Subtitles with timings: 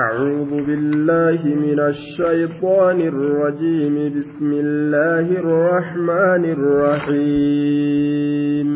[0.00, 4.18] أعوذ بالله من الشيطان الرجيم.
[4.18, 8.70] بسم الله الرحمن الرحيم.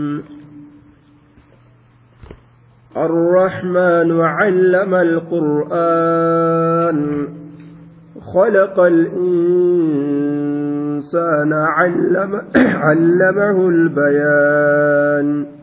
[2.97, 6.99] الرحمن علم القرآن.
[8.35, 9.23] خلق الإنسان
[11.53, 15.54] علم علمه البيان.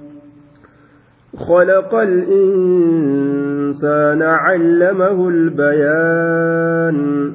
[1.47, 3.41] خلق الإنسان
[4.21, 7.31] علمه البيان.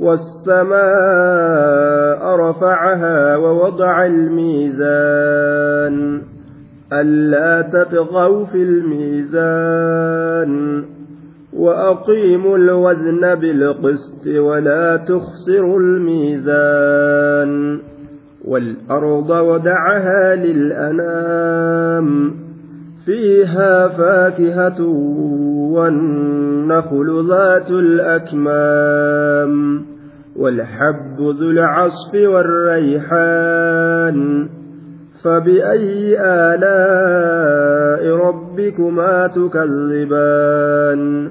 [0.00, 0.76] والسماء
[2.36, 6.20] رفعها ووضع الميزان.
[6.92, 10.84] ألا تطغوا في الميزان.
[11.52, 17.80] وأقيموا الوزن بالقسط ولا تخسروا الميزان
[18.44, 22.30] والأرض ودعها للأنام
[23.06, 24.82] فيها فاكهة
[25.74, 29.52] والنخل ذات الأكمام
[30.36, 32.14] والحب ذو العصف
[33.14, 34.48] والريحان
[35.24, 41.30] فبأي آلاء ربكما تكذبان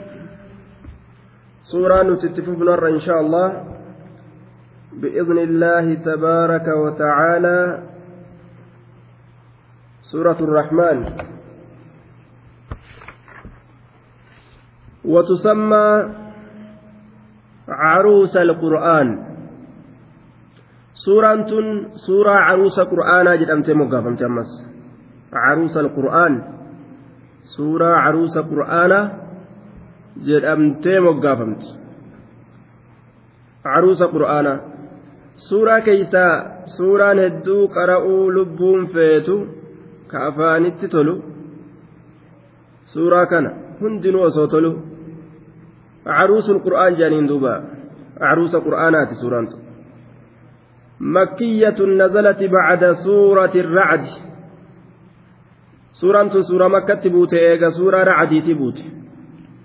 [1.71, 3.47] سورة نتتفف نر إن شاء الله
[4.93, 7.59] بإذن الله تبارك وتعالى
[10.11, 10.97] سورة الرحمن
[15.05, 15.87] وتسمى
[17.67, 19.09] عروس القرآن
[21.01, 24.51] tun suuraa caruusa qur'aanaa jedhamtee moggaafamte ammas
[25.33, 26.33] caruusa alqur'aan
[27.57, 29.20] suuraa caruusa qur'aanaa
[30.28, 31.66] jedhamtee moggaafamte
[33.64, 34.58] caruusa qur'aanaa
[35.48, 36.32] suuraa keeysaa
[36.76, 39.36] suuraan hedduu qara'uu lubbuun feetu
[40.10, 41.14] ka afaanitti tolu
[42.94, 44.72] suuraa kana hundinuu osoo tolu
[46.08, 47.54] caruusul qur'aan jedhaniin duuba
[48.24, 49.66] caruusa qur'aanaati suuraan tun
[51.00, 54.04] مكية نزلت بعد سورة الرعد
[55.92, 58.78] سورة سورة مكة تبوت إيجا سورة رعدي تبوت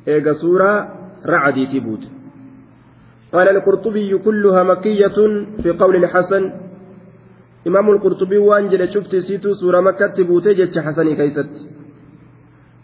[0.09, 0.89] إيجا سورة
[1.27, 2.09] رعدي تبوت
[3.33, 5.17] قال القرطبي كلها مكية
[5.63, 6.53] في قول الحسن
[7.67, 11.51] إمام القرطبي وان جل شفت سيتو سورة مكة تبوتي جتش حسني كيست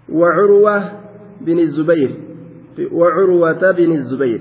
[0.08, 0.92] وعروة
[1.40, 2.10] بن الزبير
[2.92, 4.40] وعروة بن الزبير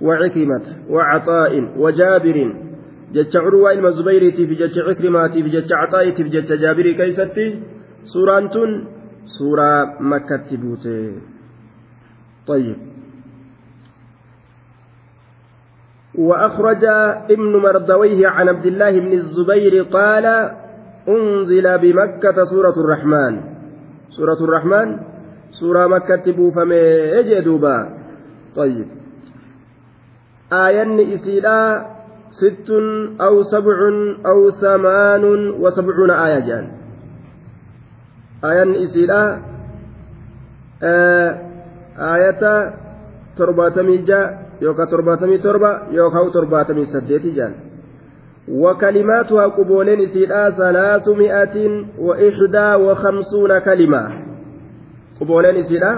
[0.00, 2.54] وعكرمة وعطاء وجابر
[3.12, 7.38] جتش عروة إلما الزبير في جتش عكرمة في جتش عطاء في جتش جابر كيست
[8.04, 8.50] سورة
[9.38, 11.12] سورة مكة تبوتي
[12.46, 12.76] طيب.
[16.14, 16.84] وأخرج
[17.30, 20.26] ابن مردويه عن عبد الله بن الزبير قال
[21.08, 23.40] أنزل بمكة سورة الرحمن.
[24.10, 25.00] سورة الرحمن؟
[25.50, 27.88] سورة مكة بوفمي اجدوبا
[28.56, 28.86] طيب.
[30.52, 31.86] آية إسيلا
[32.30, 32.70] ست
[33.20, 33.78] أو سبع
[34.26, 36.70] أو ثمان وسبعون آية
[38.44, 39.38] آية إسيلا
[40.82, 41.41] آه
[41.97, 42.43] آية
[43.37, 47.55] ترباتمي جاء yookaan torbaatamii torba yookaan torbaatamii saddeeti jaan
[48.47, 51.55] وكلماتها قبولين سيدا ثلاث مئة
[51.99, 54.03] وإحدى وخمسون كلمة
[55.19, 55.91] قبولين سيدا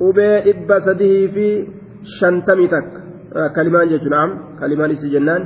[0.00, 1.48] قبي إبا سده في
[2.18, 2.88] شنتمتك
[3.56, 4.30] كلمان جيش نعم
[4.60, 5.42] كلمان إسي جنان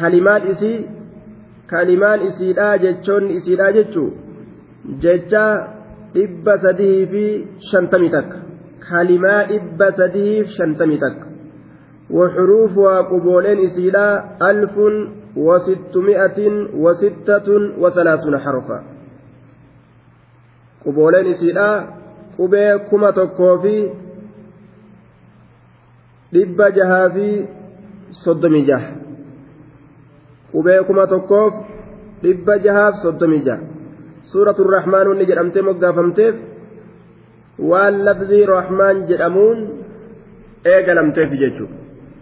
[0.00, 0.72] كلمات إسي
[1.70, 4.04] كلمان إسيدا جيشون إسيدا جيشو
[5.02, 5.44] جيشا
[6.16, 7.24] إبا سده في
[7.70, 8.30] شنتمتك
[8.89, 11.35] kalimaa dhibba sadiif shantami takka
[12.09, 14.07] وحروفها قبولين إسيلا
[14.49, 14.75] ألف
[15.35, 16.39] وستمائة
[16.77, 17.47] وستة
[17.81, 18.83] وثلاثون حرفا
[20.85, 21.69] قبولين إسيلا
[22.37, 22.79] قبي
[23.15, 23.89] تكوفي
[26.35, 27.27] dhibba jahaa fi
[28.23, 28.89] soddomii jaha
[30.51, 31.53] qubee kuma tokkoof
[32.23, 33.63] dhibba jahaaf soddomii jaha
[34.31, 36.35] suuratu rahmaan wanni jedhamtee moggaafamteef
[37.70, 39.58] waan lafzii rahmaan jedhamuun
[40.74, 41.76] eegalamteef jechuudha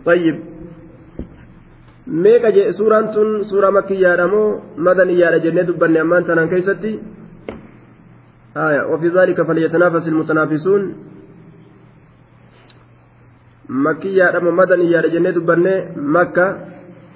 [0.08, 0.36] tayyib
[2.24, 4.48] meeqa jee suuraan tun suuraa makkiyyaadha moo
[4.88, 6.92] madaniyyaadha jennee dubbanne ammaan tanaan keessatti
[8.56, 10.82] آية وفي ذلك فليتنافس المتنافسون
[13.68, 16.46] مكية أما مدنية لجنة دبنة مكة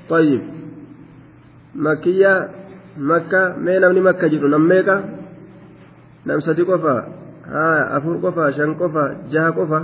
[0.09, 0.43] طيب
[1.75, 2.50] مكية
[2.99, 4.97] مكة مين أمني مكة جدو نميكا
[6.27, 6.77] نم صديق
[7.48, 9.80] وفا afur qofa shan qofa jaha qofa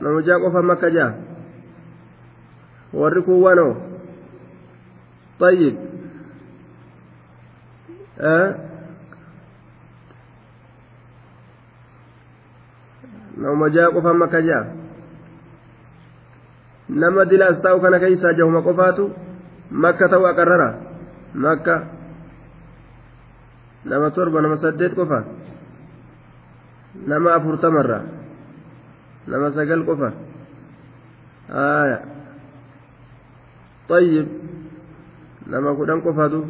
[0.00, 1.12] nama jaha qofa makka jaha
[2.92, 3.76] warri kun wanoo
[5.40, 5.74] طيب
[13.36, 14.64] nama jaha qofa makka jaha
[16.88, 19.12] nama dilaas ta'u kana keessaa jahuma qofaatu
[19.70, 20.68] makka ta'u aqarrara
[21.34, 22.01] makka
[23.84, 25.24] nama torba nama saddeet qofa
[27.06, 28.00] nama afurtamarra
[29.26, 30.10] nama sagal qofa
[31.52, 31.98] aya
[33.92, 34.26] طيب
[35.52, 36.46] nama kudhan qofatu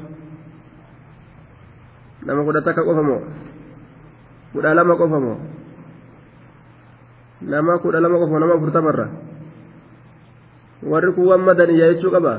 [2.22, 3.24] nama kudha takka qofa moo
[4.52, 5.38] kudha lama qofa moo
[7.42, 9.06] nama kudha lama qofa nama afurtamarra
[10.86, 12.32] warri kun waan madaniyyaa jechuu qaba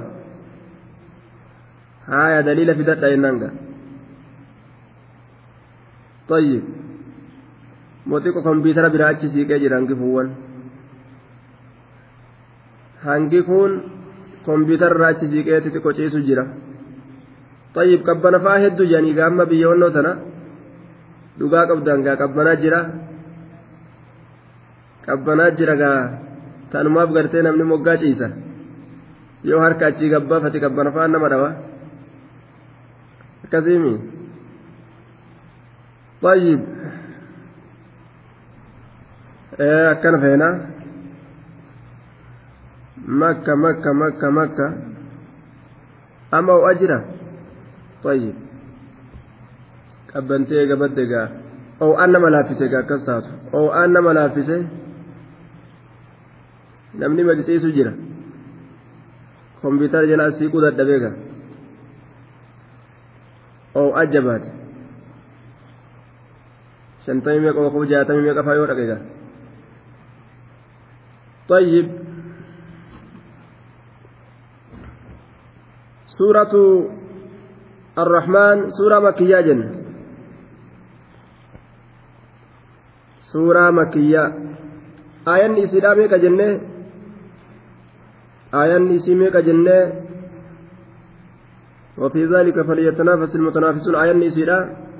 [2.07, 3.53] haya daliila fidadha jennaan gaa
[6.29, 6.63] طيب
[8.93, 10.29] biraa achi siiqee jira hangi fuuwwan
[13.05, 13.71] hangi kun
[14.45, 16.43] kompiitararraa achi siiqee xixiqqo ciisu jira
[17.75, 20.11] طيب qabbana faa hedduu jedhanii gaamma biyyoonnoo sana
[21.39, 22.79] dhugaa qabdan gaa qabbanaa jira
[25.05, 25.99] qabbanaa jira gaa
[26.71, 28.27] tanumaaf gartee namni moggaa ciisa
[29.49, 31.49] yoo harka achii gabbaafate qabbana faa nama dhawa
[33.45, 33.93] akkasiimi
[36.23, 36.59] طيب
[40.23, 40.49] feena
[43.21, 44.67] makka makka makka makka
[46.31, 46.99] ama ho'a jira
[48.03, 48.35] طيب
[51.83, 54.57] oo'aan nama laaffise gaa akkas taatu oo'aan nama laaffise
[56.99, 57.93] namni maqiciisu jira
[59.61, 61.15] kompiitara jalaa siiquu dadhabee gaa
[63.81, 64.62] oo'aa jabaate
[67.05, 69.01] shantamii meeqa qofa jaatamii meeqa faa yoo dhaqe gaa
[71.49, 71.87] طيب.
[76.07, 76.53] سورة
[77.99, 79.61] الرحمن سورة مكية جن.
[83.33, 84.23] سورة مكية.
[85.27, 86.49] آية إسلامي كجنة
[88.53, 89.77] آية إسلامي كجنة
[91.97, 93.95] وفي ذلك فليتنافس المتنافسون.
[93.95, 94.92] آية إسلام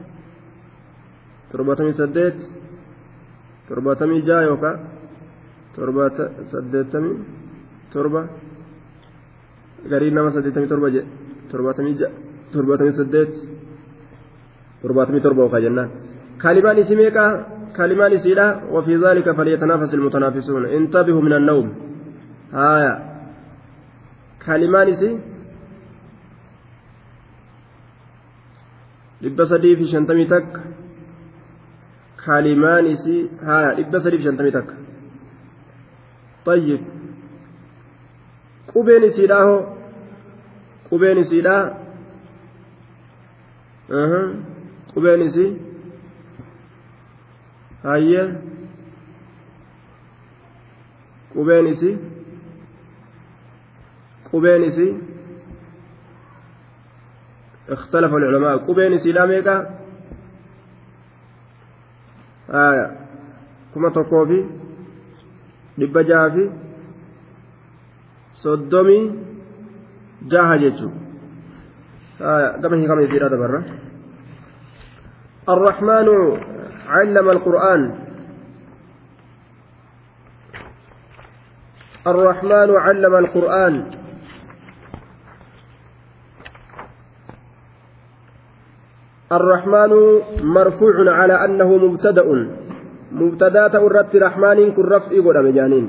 [1.54, 2.38] torbatamii saddeet
[3.70, 4.78] torbatamii jaa yookaan
[5.76, 7.16] torbaata saddeettamii
[7.94, 8.22] torba
[9.92, 11.08] gariin nama saddeettamii torba jedhe
[11.52, 11.96] torbaatamii
[12.54, 13.32] torbaatamii saddeet
[14.82, 15.90] torbaatamii torba okaa jennaan
[16.44, 17.30] kalimaan isii meeqaa
[17.78, 18.46] kalimaan isiidha
[18.76, 21.68] wafii zaalika falyatanafas ilmutanaafisuun intabihu min annawm
[22.58, 22.94] haaya
[24.46, 25.14] kalimaan isii
[29.24, 30.60] dhibba sadii fi shantamii takka
[33.48, 34.76] haaya dhibba sadii fi shantamii takka
[36.46, 36.82] طيب
[38.74, 39.60] qubeen isiidha hoo
[40.90, 41.56] qubeen isiidha
[44.94, 45.52] qubeen isii
[47.88, 48.24] hayye
[51.34, 51.96] qubeen isii
[54.30, 54.94] qubeen isii
[57.70, 59.83] اختلف العلماء قبين سيدا
[62.54, 62.88] آية
[63.76, 64.46] كما تقوفي
[65.78, 66.44] dhibba jaha fi
[68.46, 69.06] soddomii
[70.30, 70.94] jaha jechuun
[72.62, 73.62] gama hiikama isiidha dabarra
[75.44, 76.08] الرحمن
[76.88, 77.82] علم القرآن
[82.08, 83.74] الرحمن علم القرآن
[89.38, 89.92] الرحمن
[90.44, 92.26] مرفوع على أنه مبتدأ.
[93.14, 95.86] irratti rahmaaniin kun raf'ii godhame jaaniin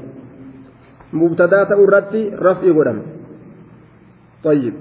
[1.12, 3.02] mubtadaa ta'u irratti raf'ii godhame
[4.44, 4.74] طيب.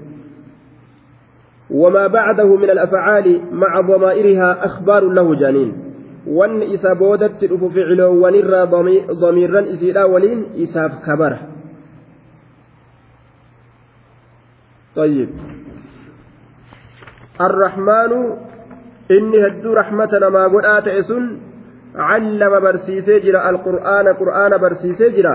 [1.70, 5.72] وما بعده من الأفعال مع ضمائرها أخبار له جانين.
[6.26, 8.60] وان إسا بودت تلف فعله ونرى
[9.12, 11.40] ضميرا إسيلا ولين إساف كبره
[14.96, 15.28] طيب.
[17.40, 18.12] الرحمن
[19.10, 21.24] إني هدو رحمتنا ما قل آتئسن
[21.96, 25.34] علم برسيسي جرا القرآن قرآن برسيسي جرا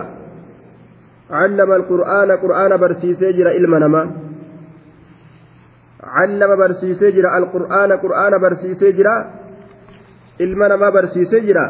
[1.31, 4.03] علم القرآن قرآن برسيسي جرا علم نما
[6.03, 9.15] علم برسيسي جرا القرآن قرآن برسيسي جرا
[10.41, 11.65] علم نما برسيسي جرا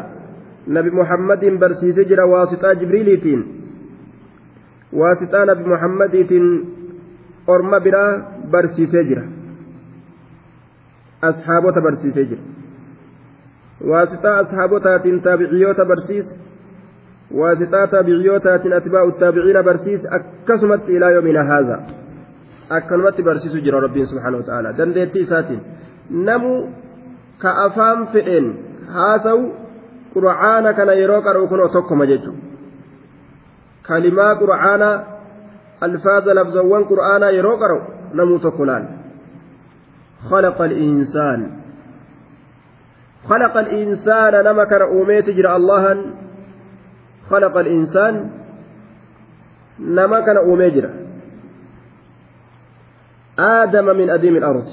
[0.68, 3.40] نبي محمد برسيسي جرا واسطة جبريليتين
[4.92, 6.44] واسطة نبي محمديتين
[7.48, 8.04] أرم برا
[8.52, 9.39] برسيسي جرا
[11.24, 12.60] أصحابه برسيسي جرا
[13.88, 16.34] waasixaa ashaabotaatiin taabiciyoota barsiise
[17.38, 21.78] waasixaa taabiciyootaatiin atbaa'u taabiciina barsiise akkasumatti ilaa yoomina haaza
[22.78, 25.62] akkanumatti barsiisu jira rabbiin subhaanahu ta'ala dandeettii isaatiin
[26.28, 26.52] namu
[27.38, 28.52] ka afaan fedheen
[28.98, 29.48] haasawu
[30.14, 32.42] qura'aana kana yeroo qara'u kunoo tokkoma jechuudha
[33.88, 34.94] kalimaa qura'aanaa
[35.88, 37.80] alfaaza labzawwan qura'aanaa yeroo qara'u
[38.12, 38.84] namuu tokko laal
[40.28, 41.60] خلق الإنسان.
[43.24, 46.04] خلق الإنسان نما كان أوميت جرى الله.
[47.30, 48.30] خلق الإنسان
[49.80, 50.90] نما كان أومي جرى.
[53.38, 54.66] آدم من أديم الأرض.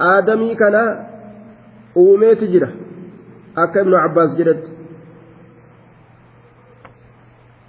[0.00, 1.06] آدمي كان
[1.96, 2.74] أوميت جرى.
[3.58, 4.62] أكا ابن عباس جرد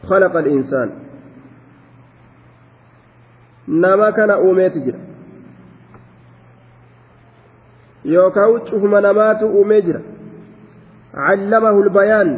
[0.03, 0.99] خلق الإنسان.
[3.67, 5.12] نما كان أوميت جرى.
[8.05, 10.01] Yookaan cufuma namaatu uumee jira.
[11.13, 12.29] Callamahu albayaan.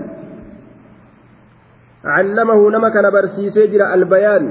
[2.04, 4.46] Callamahu nama kana barsiisee jira albayaan.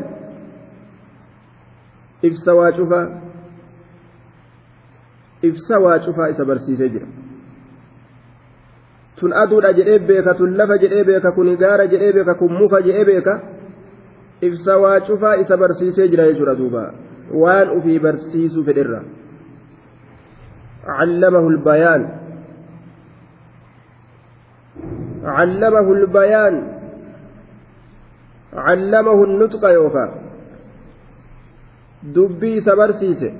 [2.22, 3.06] Ibsa waa cufaa
[5.42, 7.06] ibsa waa cufaa isa barsiisee jira.
[9.20, 13.04] Tun aduudha jedhee beeka tun lafa jedhee beeka kun gaara jedhee beeka kun muka jedhee
[13.04, 13.34] beeka.
[14.40, 16.92] Ibsa waa cufaa isa barsiisee jira jechuudha duuba.
[17.32, 19.02] Waan ufii barsiisuu fedherra.
[20.86, 22.08] علمه البيان.
[25.24, 26.54] علمه البيان.
[28.54, 30.14] علمه النطق يوفا.
[32.02, 33.32] دبي سبرسيسه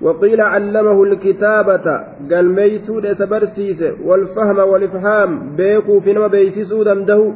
[0.00, 1.86] وقيل علمه الكتابة.
[2.30, 5.56] قال ميسود سبرسيسه والفهم والإفهام.
[5.56, 7.34] بيقوا في نما بيسسود عنده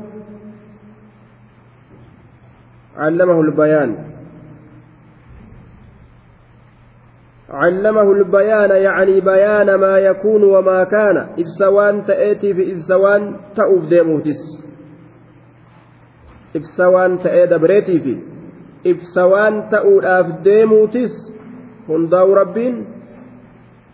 [2.97, 4.16] علمه البيان.
[7.51, 11.27] علمه البيان يعني بيان ما يكون وما كان.
[11.39, 14.41] إبسوان تأتي في إبسوان تأوف ديموتس
[16.57, 18.19] إبسوان تأتي دبريتي في.
[18.87, 21.15] إبسوان تأوف ديموتس
[21.89, 22.87] هنداو ربين.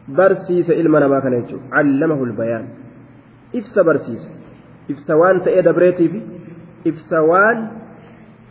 [0.09, 2.69] برسيس إلمنا ما كان علمه البيان.
[3.55, 4.29] إبس برسيس
[4.91, 6.21] إبسوان تأتي دبريتي في.
[6.87, 7.69] إبسوان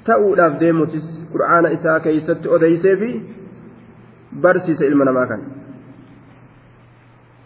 [0.05, 2.47] تأوف ديموتس قرآن إساء كيست
[3.01, 3.40] في.
[4.31, 5.41] Barsiisa ilma namaa kan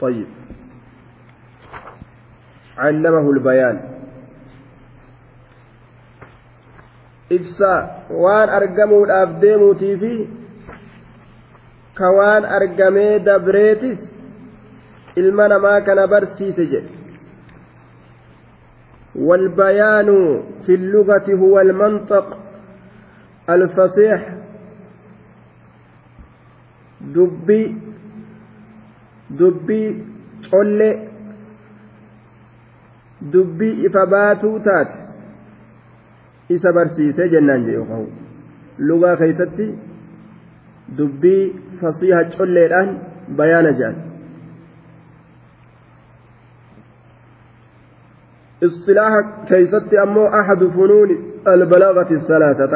[0.02, 0.28] طيب
[2.78, 3.78] علمه البيان
[8.24, 10.12] waan argamuudhaaf deemuutii fi
[12.00, 14.00] ka waan argamee dabreetis
[15.16, 16.96] ilma namaa kana barsiise jedhe
[19.16, 20.10] والبيان
[20.66, 22.38] في اللغة هو المنطق
[23.50, 24.35] الفصيح
[27.14, 27.62] dubbi
[29.40, 29.80] dubbi
[30.52, 30.94] collee
[33.34, 34.96] dubbi ifa baatuu taate
[36.56, 38.08] isa barsiisee jennaan jedhu qabu
[38.90, 39.68] lugaa keessatti
[40.98, 41.44] dubbii
[41.82, 42.90] fasiiha colleedhaan
[43.38, 43.96] bayaana jedhan
[48.68, 51.16] isilaaha keeysatti ammoo ahadu funuuni
[51.54, 52.68] albalaagati salaasa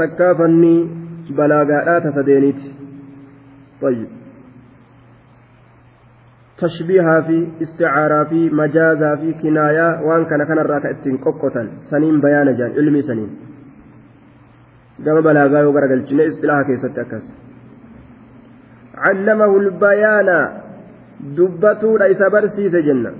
[0.00, 0.80] takkaa fannii
[1.40, 2.68] balaagaadhaa ta sadeeniiti
[3.82, 4.08] طيب.
[6.58, 10.92] تشبيها في استعارة في مجازا في كناية وان كان كان الراكع
[11.24, 13.30] قوقة سنين بيان جان علمي سنين.
[15.06, 17.24] قام بلاغا وغرق الجنة اصطلاح كيست أكس
[18.94, 20.48] علمه البيان
[21.36, 23.12] دبته ليس برسيس جنة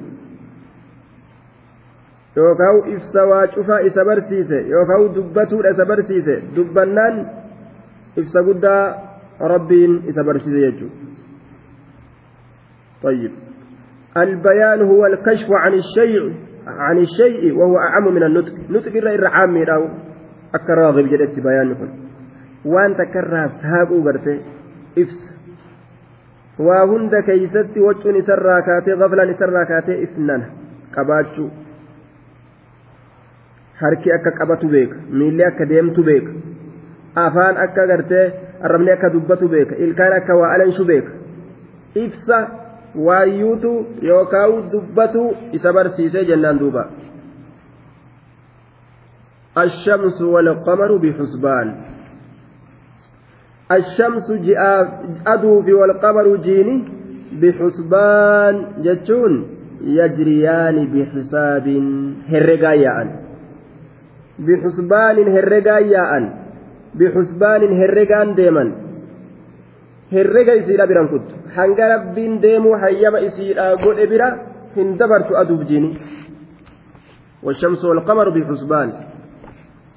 [2.37, 7.17] yookaan ibsa waa cufaa isa barsiise yookaan dubbatuudha isa barsiise dubbannaan
[8.17, 8.85] ibsa guddaa
[10.11, 11.11] isa barsiise jechuudha.
[13.03, 13.33] طيب.
[14.17, 16.35] البيان هو الكشف عن الشيء
[16.67, 18.53] عن الشيء وهو أعم من النطق.
[18.71, 19.91] نطق الرأي عام له
[20.55, 21.91] أكراغب جدت بيان كن
[22.65, 24.41] وأن تكرر سهاب برته
[24.99, 25.21] إفس.
[26.59, 30.43] وهند كيست وجه سراكاتي غفلا سراكاتي إثنان.
[30.97, 31.49] قباتشو
[33.81, 36.33] harki akka qabatu beeka miilli akka deemtu beeka
[37.23, 38.27] afaan akka gartee
[38.63, 41.13] arrabni akka dubbatu beeka ilkaan akka waa alanshu beeka
[41.95, 42.39] ibsa
[42.95, 46.91] waayyuutu yookaan dubbatu isa barsiisee jennaan duuba.
[49.59, 51.75] الشمس والقمر بحسبان
[53.73, 54.29] الشمس
[55.27, 56.85] أدو في والقمر جيني
[57.33, 59.47] بحسبان جتون
[59.85, 61.67] يجريان بحساب
[62.29, 63.21] هرقايا
[64.41, 66.25] herregaan yaa'an
[66.99, 68.69] herregaan deeman
[70.11, 74.29] herrega isiidha biran kuttu hanga rabbiin deemuu hayyama isiidha godhe bira
[74.77, 75.91] hin dabartu aduuf jiini
[77.43, 78.93] والشمس والقمر بحسبان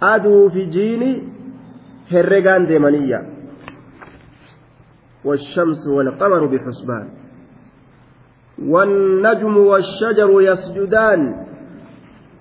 [0.03, 1.23] أدو في جيني
[2.11, 3.19] هرقان ديمانية
[5.25, 7.07] والشمس والقمر بحسبان
[8.63, 11.21] والنجم والشجر يسجدان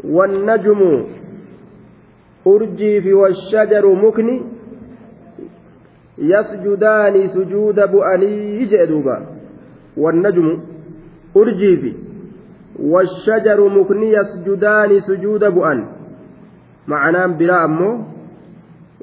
[0.05, 0.81] والنجم
[3.97, 4.43] mukni
[6.19, 9.23] yasjudaani sujuuda bu'anii jedhe duuba
[9.97, 10.61] wannajmu
[11.35, 11.97] urjii fi
[12.93, 15.85] washajaru mukni yasjudaani sujuuda bu'an
[16.89, 18.05] معناه بلا أمه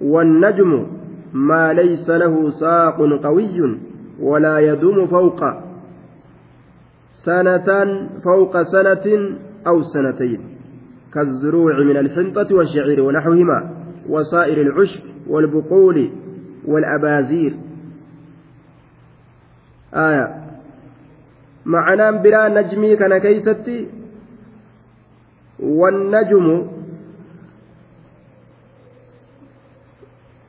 [0.01, 0.85] والنجم
[1.33, 3.77] ما ليس له ساق قوي
[4.21, 5.41] ولا يدوم فوق
[7.25, 7.69] سنة
[8.23, 9.05] فوق سنة
[9.67, 10.58] أو سنتين
[11.13, 13.69] كالزروع من الحنطة والشعير ونحوهما
[14.09, 16.09] وسائر العشب والبقول
[16.65, 17.53] والأبازير
[19.93, 20.35] آية.
[21.65, 23.87] معنى برا نجمي كان كيستي
[25.59, 26.67] والنجم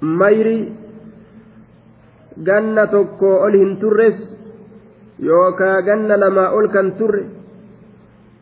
[0.01, 0.73] mayri
[2.41, 4.17] ganna tokko ol hin turres
[5.21, 6.69] yookaa ganna lamaa ol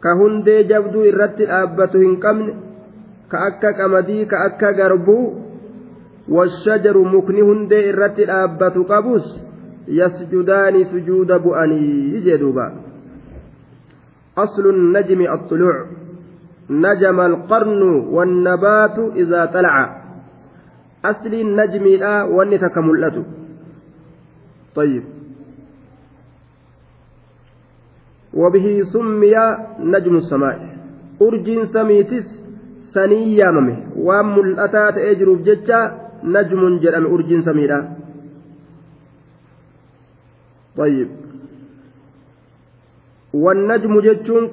[0.00, 2.52] ka hundee jabduu irratti dhaabbatu hin qabne
[3.28, 5.24] ka akka qamadii ka akka garbuu
[6.36, 9.30] washajaru mukni hundee irratti dhaabbatu qabus
[10.00, 12.66] yasjudaani sujuuda bu'anii jedhuuba
[14.44, 15.76] aslu najmi الطلوع
[16.70, 17.82] نجم القرن
[18.14, 20.02] والنبات إذا طلع
[21.04, 23.24] أصل النجم لا ونتك ملته
[24.74, 25.04] طيب
[28.34, 29.34] وبه سمي
[29.80, 30.58] نجم السماء.
[31.22, 32.26] أرجين سميتس
[32.94, 35.80] سنيا ممه وأم الأتات أجرب جتشا
[36.24, 37.78] نجم جرم أرجين سميرا
[40.76, 41.08] طيب.
[43.34, 44.44] والنجم جتشون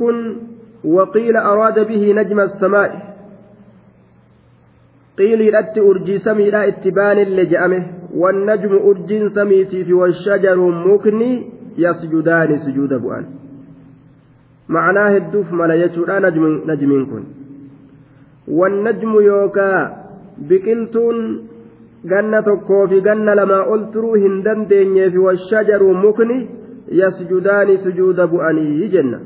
[0.83, 3.15] وقيل أراد به نجم السماء.
[5.17, 7.83] قيل لت أرجي سميرا اتبان اللي جأمه
[8.15, 10.55] والنجم أرجين سميتي والشجر
[10.87, 11.31] مكني
[11.77, 13.25] يسجدان سجود بؤان
[14.69, 17.25] hedduuf mala jechuudha najmiin kun
[18.47, 19.89] wannajmu yookaa
[20.47, 21.49] biqiltuun
[22.07, 26.49] ganna tokkoo fi ganna lamaa ol turuu hin dandeenyeefi washajaru mukni
[26.91, 29.19] yasjudaani sujuuda bu'anii jenna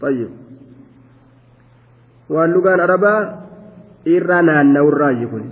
[0.00, 0.30] طيب
[2.30, 3.20] lugaan arabaa
[4.06, 5.44] irra naanna'urraayi kun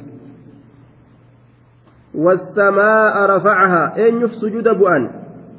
[2.16, 5.02] والسماء رفعها أين يف سجود بؤن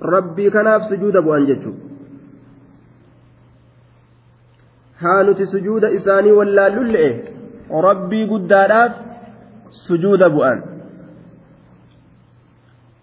[0.01, 1.86] ربي كناف سجود بؤن جتشو
[5.53, 7.37] سجود إساني ولا للئ
[7.71, 8.91] ربي قدادات
[9.87, 10.59] سجود بؤن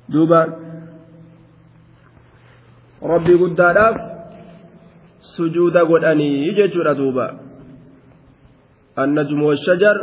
[0.09, 0.43] دوبا
[3.03, 3.97] ربي قدادات
[5.21, 7.27] سجود قداني يجتشو دوبا
[8.99, 9.97] النجم والشجر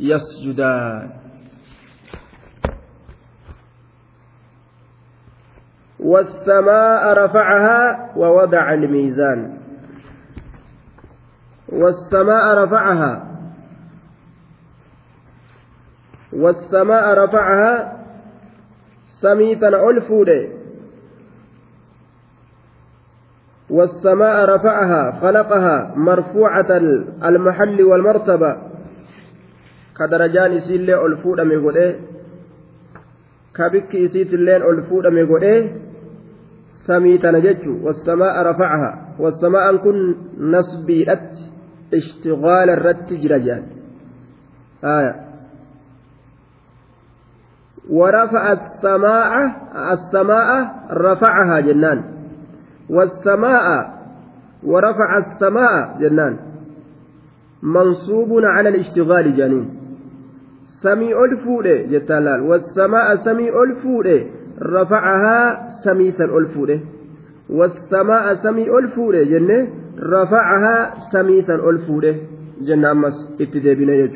[0.00, 1.10] يسجدان
[6.00, 9.65] والسماء رفعها ووضع الميزان
[11.68, 13.12] والسماء رفعها.
[16.32, 17.92] والسماء رفعها
[19.20, 20.48] سميتا ألفودة.
[23.70, 26.70] والسماء رفعها خلقها مرفوعة
[27.24, 28.56] المحل والمرتبة.
[29.98, 31.96] كدرجان سيلي ألفودة ميقول
[33.54, 35.70] كبك إسيت اللين ألفودة ميقول
[36.86, 39.96] samii tana jechuun wasamaa'a rafacaha wasamaan kun
[40.38, 41.50] nasbiidhatti
[41.92, 43.76] ishtigaala irratti jira jedhan
[47.90, 49.32] ورفع السماء
[49.92, 50.50] السماء
[50.90, 52.02] رفعها جنان.
[52.90, 53.66] والسماء
[54.62, 56.36] ورفع السماء جنان.
[57.62, 59.66] منصوب على الاشتغال جنين.
[60.82, 64.26] سمي الفوده جتالال والسماء سمي الفوده.
[64.62, 66.80] رفعها سميسا ألفوده.
[67.50, 68.34] والسماء
[69.98, 72.14] رفعها سميسا ألفوده
[72.60, 74.08] جنة أمس اتدابنا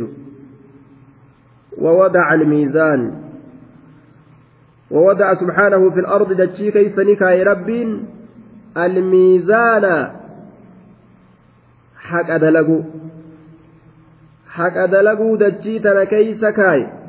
[1.78, 3.12] ووضع الميزان.
[4.90, 8.04] ووضع سبحانه في الأرض دتشي كيسنك يا ربين؟
[8.76, 10.10] الميزان.
[11.96, 12.82] حق أدلقوا
[14.48, 17.00] حق أدلقوا دتشي تنكيس كاي.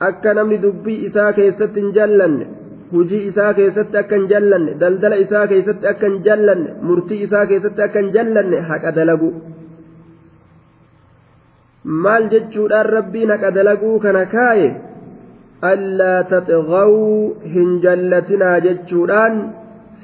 [0.00, 2.46] akka namni dubbii isaa keessatti hin jallanne
[2.92, 7.84] hujii isaa keessatti akka hin jallanne daldala isaa keessatti akka hin jallanne murtii isaa keessatti
[7.86, 9.30] akka hin jallanne haqa dalagu
[12.06, 14.70] maal jechuudhaan rabbiin haqa dalaguu kana kaaye
[15.72, 16.94] allaa taxgaw
[17.56, 19.36] hin jallatinaa jechuudhaan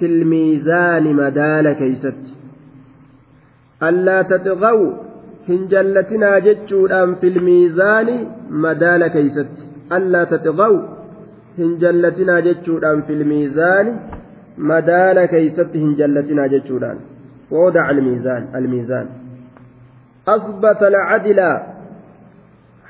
[0.01, 2.31] filmiizaani madaala keeysatti
[3.90, 4.79] allaa taxgaw
[5.49, 8.16] hin jallatinaa jechuudhaan filmiizaani
[8.66, 9.62] madaala keeysatti
[9.99, 10.75] allaa taxiqaw
[11.61, 13.97] hin jallatinaa jechuudhaan filmiizaani
[14.73, 17.03] madaala keeysatti hin jallatinaa jechuudhaan.
[17.53, 19.07] ووضع الميزان الميزان
[20.29, 21.41] أثبت العدل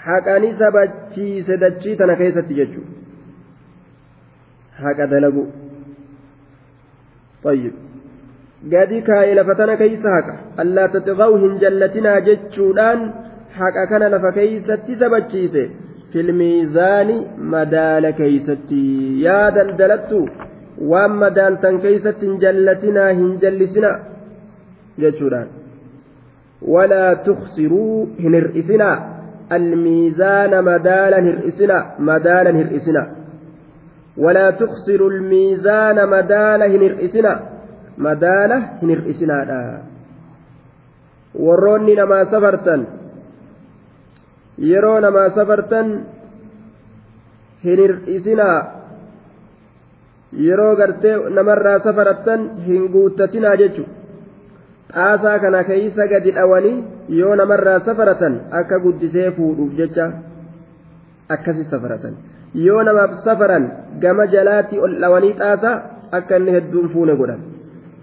[0.05, 2.83] حقني سبتشي سدتشي تنا كيسة تججو
[4.83, 5.44] حق دلقو
[7.44, 7.72] طيب
[9.35, 13.01] لفتنا كيسة حقا ألا تتغوا هن جلتنا ججودان
[13.59, 15.91] حقا كان لفكيسة سبتشي filmiizaani madaala keeysatti yaa
[19.57, 20.20] daldalattu
[20.90, 23.96] waan madaaltan keeysatti hin jallatinaa hin jallisinaa
[25.05, 25.48] jechuudhaan
[26.75, 28.96] walaa tuksiruu hin hir'isinaa
[29.57, 33.09] almiizaana madaalan hir'isinaa madaalan hir'isinaa
[34.25, 37.38] walaa tuksiru almiizaana madaala hin hir'isinaa
[38.07, 39.61] madaala hin hir'isinaadha
[41.46, 42.87] warroonni namaa safartan
[44.58, 45.92] yeroo namaa safartan
[47.64, 48.58] hin hir'isinaa.
[50.46, 53.84] Yeroo gartee namarraa safarattan hin guuttatinaa jechu.
[54.94, 56.84] Xaasaa kana keeysa gadi dhawanii
[57.20, 60.10] yoo namarraa safaratan akka guddisee fuudhuuf jecha
[61.28, 62.14] akkasi safaratan.
[62.54, 65.76] Yoo namaaf safaran gama jalaatti ol dhawanii xaasaa
[66.18, 67.40] akka inni hedduun fuune godhan.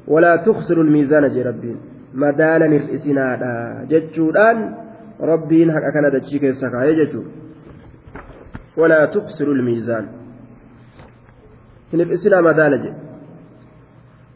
[0.07, 1.79] Walaa tuksiru lmiizaana jee rabbiin.
[2.13, 3.51] Madaalan hir'isinaadha
[3.89, 4.63] jechuudhaan
[5.19, 7.29] rabbiin haqa kana dachii keessa kaayee jechuudha
[8.77, 10.07] walaa tuqsiru lmiizaan
[11.91, 13.09] hin jedhe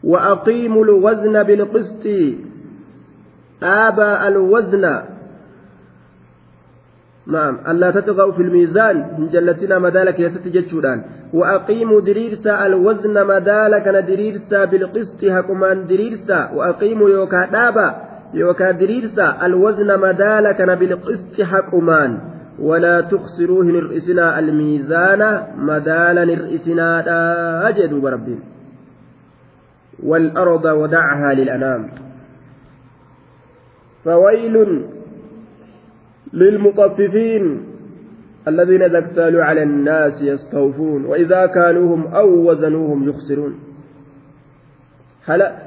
[0.04, 2.06] وأقيموا الوزن بالقسط.
[3.62, 4.84] آبى الوزن.
[7.26, 9.28] نعم ألا تطغوا في الميزان.
[9.32, 13.88] جلتنا مدالك يستجدشودان وأقيموا دريرسا الوزن مدالك.
[13.88, 15.24] ندريرسا بالقسط.
[15.24, 18.13] هكمان دريرسا وأقيموا يوكا دابا.
[19.40, 22.20] Alwazna madaala kana bilqisti haqumaan
[22.58, 25.28] walaa tuqsiruu hin hir'isinaa almiizaana
[25.70, 28.42] madaalan hir'isinaadha jee duuba rabbiin
[30.02, 31.90] والأرض ودعها للأنام
[34.04, 34.84] فويل
[36.32, 37.66] للمطففين
[38.48, 43.60] الذين إذا اكتالوا على الناس يستوفون وإذا كانوهم أو وزنوهم يخسرون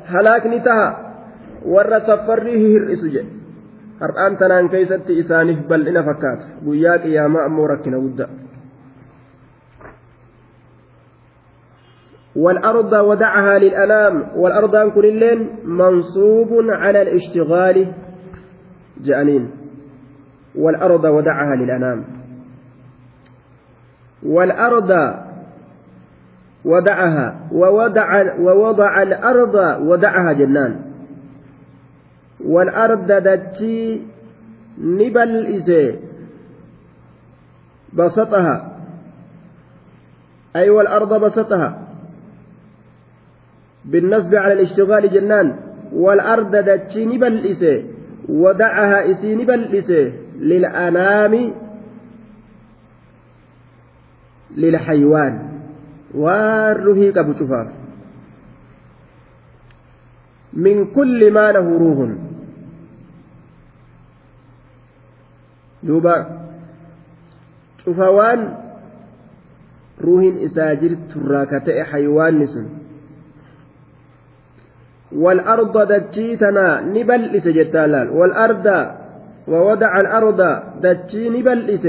[0.07, 1.06] هلاك نتها
[1.73, 3.31] warra saffarrii hir'isu jedhe.
[3.99, 6.45] Har'aan tanaan keeysatti isaaniif bal'ina fakkaata.
[6.65, 8.29] Guyyaa qiyaamaa ammoo rakkina guddaa.
[12.37, 17.93] والأرض ودعها للأنام والأرض أن كل الليل منصوب على الاشتغال
[19.01, 19.49] جانين
[20.55, 22.03] والأرض ودعها للأنام
[24.23, 24.91] والأرض
[26.65, 30.86] ودعها ووضع ووضع الأرض ودعها جنان
[32.39, 34.01] والأرض دتي
[34.77, 35.95] نبل إزي
[37.93, 38.77] بسطها.
[40.55, 41.87] أي والأرض بسطها.
[43.85, 45.55] بالنصب على الاشتغال جنان.
[45.93, 47.83] والأرض دتشي نبلئسه
[48.29, 51.53] ودعها إسي نبلئسه للأنام.
[54.57, 55.49] للحيوان.
[56.13, 57.67] والرهي كبو شفاف
[60.53, 62.26] من كل ما له روح.
[65.87, 66.25] دوبا
[67.85, 68.53] شفاوان
[70.01, 72.65] روح إساجر تراكتئ حيوان نسن
[75.11, 78.67] والأرض دجيتنا نبلس جتالال والأرض
[79.47, 80.41] ووضع الأرض
[80.81, 81.85] دجي نبلس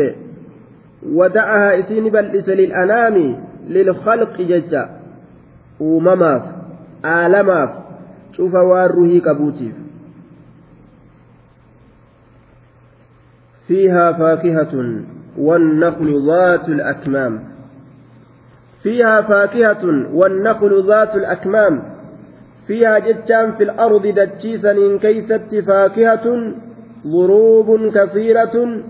[1.07, 3.17] ودعها إسي نبلس للأنام
[3.69, 4.89] للخلق ججا
[5.81, 6.43] ومماف
[7.05, 7.71] آلماف
[8.33, 9.88] شوف واره كبوتيف
[13.69, 15.03] فيها فاكهة
[15.39, 17.41] والنخل ذات الأكمام.
[18.83, 21.83] فيها فاكهة والنخل ذات الأكمام.
[22.67, 26.27] فيها جتان في الأرض دجيسا كيست فاكهة
[27.07, 28.83] ضروب كثيرة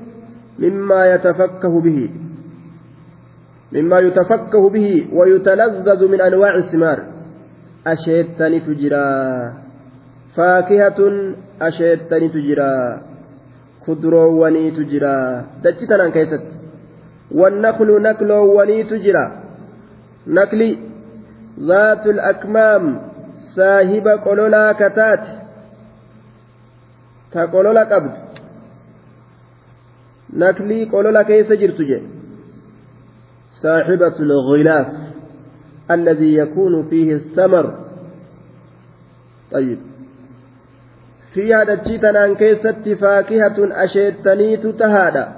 [0.59, 2.11] مما يتفكه به.
[3.73, 6.99] مما يتفكه به ويتلذذ من أنواع الثمار.
[7.87, 9.53] أشيتني تجرى.
[10.37, 11.01] فاكهة
[11.62, 13.08] أشيتني تجرى.
[13.88, 16.46] خضرووني تجرى دجتنا كيست
[17.33, 19.27] والنخل نكلوني تجرى
[20.27, 20.79] نكلي
[21.61, 23.09] ذات الأكمام
[23.59, 25.31] saahiba qololaa kataate
[27.33, 28.12] ta qolola qabdu.
[30.42, 32.01] Naklii qolola keessa jirtu je
[33.59, 34.87] صاحبة الغلاف
[35.90, 37.66] الذي يكون فيه الثمر
[39.53, 39.79] طيب
[41.38, 45.29] فيها دجيتنا أن كيست فاكهة أشيتنيت تهادا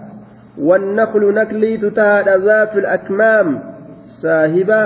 [0.59, 3.47] والنخل نكليت تهادا ذات الأكمام
[4.23, 4.81] صاحبة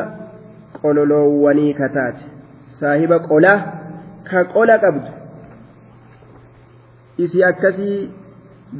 [0.83, 2.19] قلولو ونيكتات
[2.81, 3.59] saahiba qolaa
[4.27, 5.11] ka qola qabdu.
[7.25, 7.99] Isii akkasii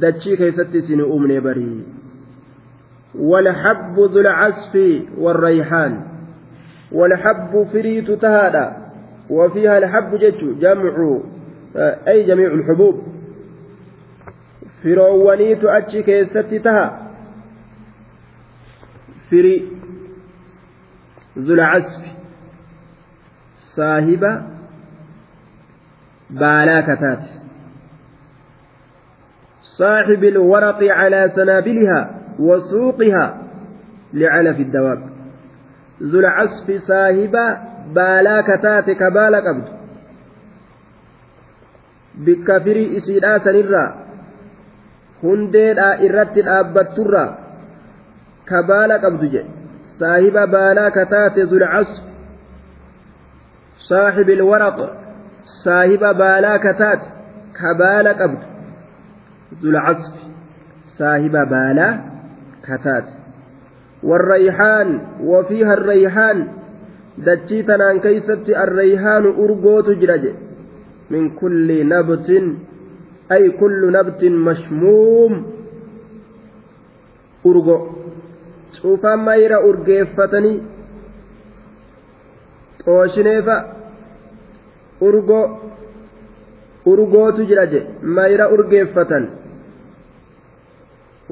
[0.01, 1.83] dachii keessatti isin uumne barii
[3.15, 4.73] والحب ذو العصف
[5.17, 5.93] والريحان
[6.91, 8.65] والحب فريت تهادا
[9.29, 11.19] وفيها الحب جج جمع
[12.07, 13.03] أي جميع الحبوب.
[15.65, 17.05] أتشي كيست تها.
[19.31, 19.67] فري
[21.37, 22.15] ذو العصف
[23.75, 24.31] saahiba
[26.31, 27.35] baalaa
[29.77, 33.37] صاحب الورق على سنابلها وسوقها
[34.13, 35.09] لعلف الدواب
[36.03, 37.35] ذو العصف صاحب
[37.95, 38.41] بالا
[42.19, 44.05] كتات كبالا قبض بكفري إسيدا سنرا
[45.23, 47.37] هنديدا إرت الأبترا
[48.47, 49.45] كبالا قبض
[49.99, 52.03] صاحب بالا كتات ذو العصف
[53.77, 54.97] صاحب الورق
[55.65, 56.99] صاحب بالا كتات
[57.61, 58.39] كبالا قبض
[59.61, 60.15] ذو العصف
[60.97, 61.99] صاحب بالا
[62.63, 63.05] كتات
[64.03, 66.47] والريحان وفيها الريحان
[67.17, 70.44] دجيتنا كيست الريحان أرقوت جرج
[71.10, 72.28] من كل نبت
[73.32, 75.32] أي كل نبت مشموم
[77.46, 77.86] أرقو
[78.82, 80.60] شوفا ميرا أرقيفتني
[82.84, 83.56] xooshineefa
[85.00, 85.40] urgo
[86.86, 89.24] urgootu jira je mayra urgeeffatan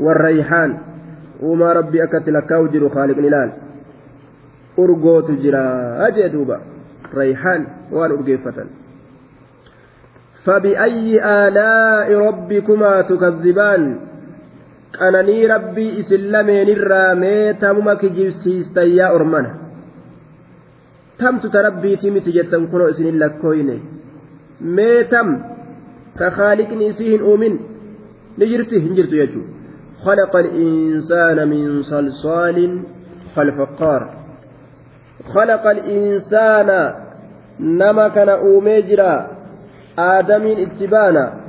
[0.05, 0.75] warrayhaan
[1.43, 3.51] uumaa rabbii akkatti lakkaa'u jiru haaliqni ilaal
[4.85, 5.63] urgootu jira
[6.17, 6.61] jee duuba
[7.21, 8.69] rayhaan waan urgeeffatan
[10.46, 14.00] فبأي آلاء ربكما تكذبان
[17.60, 19.50] tamuma kijibsiistan yaa ormana
[21.18, 23.76] tamtu ta rabbiitii miti jettan kunoo isinin lakkooyne
[24.76, 25.28] mee tam
[26.20, 27.56] ka khaaliqni isii hin uumin
[28.38, 29.46] ni jirti hin jirtu jechuu
[30.04, 32.58] خلق الإنسان من صلصال
[33.36, 34.02] كالفقار
[35.34, 36.94] خلق الإنسان
[37.60, 39.28] نما كان أوميجرا
[40.00, 41.44] آدم اتبانا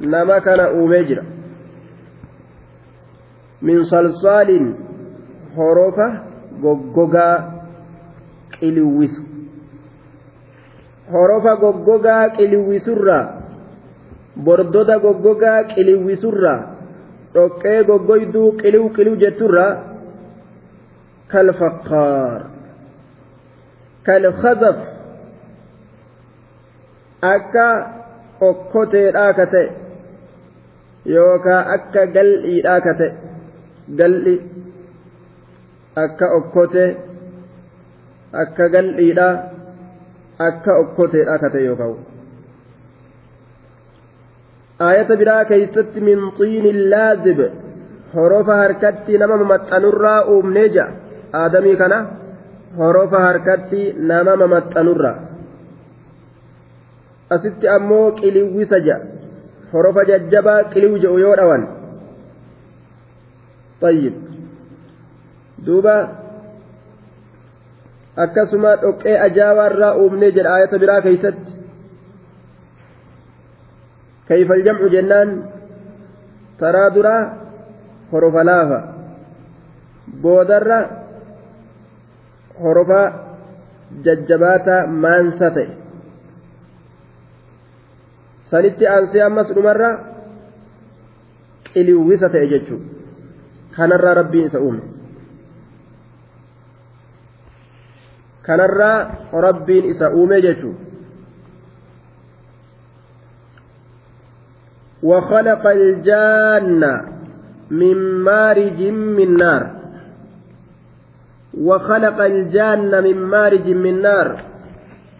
[0.00, 1.22] nama kana uumee jira
[3.62, 4.66] min salsaaliin
[5.56, 6.08] horofa
[6.62, 7.36] goggogaa
[8.58, 9.22] qiliwwisu
[11.12, 13.24] horofa goggogaa qiliwwisurraa
[14.44, 16.60] bordoda goggogaa qiliwwisurraa
[17.34, 19.72] dhoqqee goggoyduu qiliw qiliw jetturraa
[21.32, 22.40] kalfakkaar
[24.06, 24.76] kalkhazaf
[27.22, 27.66] akka
[28.40, 29.72] okkoteedhaa ka ta'e
[31.06, 33.10] yookaan akka gal'iidhaa ka ta'e
[33.98, 34.36] gal'i
[35.96, 36.90] akka okkotee
[38.32, 39.34] akka gal'iidhaa
[40.48, 41.96] akka okkoteedhaa ka ta'e yookaan
[44.80, 47.40] aayata biraa keeysatti min xiinin laazib
[48.14, 50.92] horofa harkatti nama mamaxxanurraa uumnee ja'a.
[51.32, 51.98] Aadamii kana
[52.78, 55.16] horofa harkatti nama mamaxxanurraa
[57.30, 59.00] asitti ammoo qiliwwisa ja'a
[59.72, 61.66] horofa jajjabaa qiliw je'u yoo dhawan
[63.80, 64.14] طيب
[65.66, 65.96] duuba
[68.24, 71.56] akkasuma dhoqqee ajaa'aa irraa uumnee jedha ayata biraa keeysatti
[74.28, 75.28] كيف الجمع جنان
[76.58, 77.16] ترى درا
[78.12, 78.80] حرف لافا
[80.22, 80.70] بودر
[82.62, 82.90] حرف
[84.04, 85.68] ججباتا مانسته
[88.56, 89.90] sanitti aansee ammas dhumarra
[91.72, 92.88] qiliwwisa ta'e jechuudha
[93.76, 94.82] kanarraa rabbiin isa uume
[98.46, 98.98] kanarraa
[99.46, 100.86] rabbiin isa uume jechuudha.
[105.02, 106.82] وخلق الجان
[107.70, 109.70] من مارج من نار
[111.60, 114.40] وخلق الجان من مارج من نار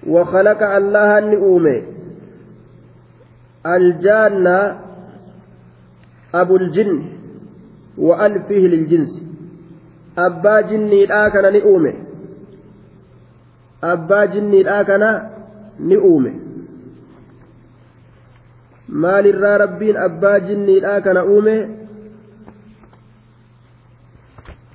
[0.07, 1.96] وخلق الله النؤومه
[3.75, 4.47] الجان
[6.35, 7.03] أبو الجن
[7.99, 9.23] وألفه للجنس
[10.19, 11.95] أبا جني الآكن نؤومه
[13.85, 15.03] أبا جني الآكن
[15.81, 16.47] نؤومه
[18.89, 21.55] maal irraa rabbiin abbaa jinniidhaa kana uume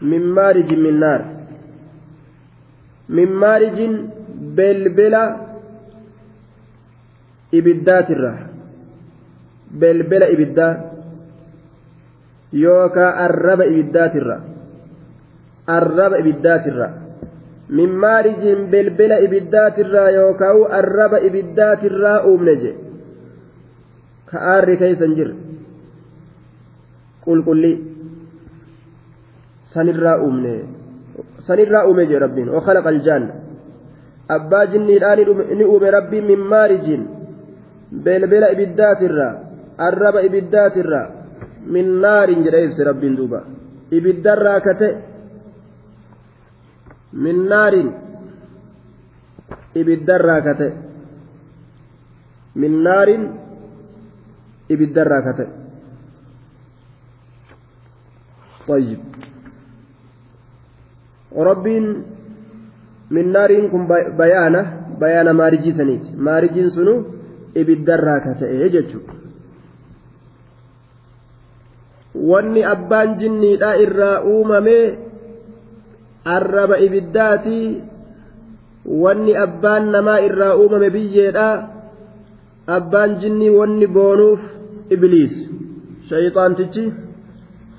[0.01, 1.21] min maarijin min naar
[3.19, 3.93] min maarijin
[4.57, 5.23] belbela
[7.59, 8.33] ibiddaatirra
[9.79, 10.73] belbela ibiddaa
[12.63, 14.37] yookaa arraba ibiddaatirra
[15.67, 16.87] arraba ibiddaatirra
[17.69, 22.71] min maarijin belbela ibiddaatirraa yookaa arraba ibiddaatirraa uumne je
[24.31, 25.35] ka aarri keeysa hin jirre.
[27.25, 27.77] Qulqullii
[29.73, 30.53] sanirraa uumne.
[31.47, 32.49] Sanirraa uume jee rabbiin.
[32.55, 33.33] Wakalaqa aljaanna.
[34.37, 37.07] Abbaa jinniidhaa ni uume rabbiin min maarijin
[38.03, 39.33] belbela ibiddaatirraa
[39.80, 41.06] arraba ibiddaatirraa
[41.74, 43.40] min naarin jedhe ibse rabbiin duuba
[43.90, 44.88] ibiddarraa kate
[47.12, 47.90] min naarin
[49.74, 50.68] ibiddarraa kate
[52.54, 53.22] min naarin
[54.68, 55.46] ibiddarraa kate
[58.66, 58.98] طيب
[61.38, 61.86] ربين
[63.10, 63.82] من نار كن
[64.18, 64.62] بيانة
[65.00, 66.94] بيانة مارجي سنيت مارجين سنو
[67.60, 69.12] ibiddarraa ka ta'e jechuudha
[72.30, 74.84] wanni abbaan jinniidhaa irraa uumamee
[76.36, 77.66] arraba ibiddaatii
[79.04, 81.56] wanni abbaan namaa irraa uumame biyyeedhaa
[82.78, 84.40] abbaan jinnii wanni boonuuf
[84.98, 85.34] ibliis
[86.12, 86.86] shayxaantichi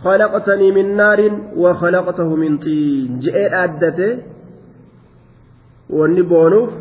[0.03, 1.19] خلقتني من نار
[1.61, 4.09] وخلقته من طين جئ أدته
[5.97, 6.71] wanni boonuuf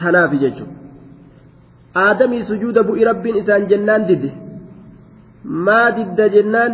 [0.00, 0.74] tanaaf jechuudha
[2.04, 4.30] aadamii sujuuda bu'i rabbiin isaan jennaan didde
[5.45, 6.73] Maa didda jennaan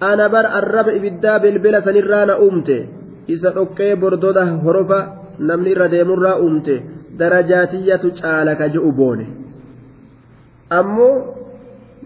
[0.00, 2.76] ana bar arraba ibiddaa bilbila sanirraa na uumte.
[3.34, 4.98] Isa dhoqqee bordoda horofa
[5.38, 6.74] namni irra deemurraa uumte.
[7.18, 9.26] Darajaatiyyatu caala ka je'u boone.
[10.78, 11.14] Ammoo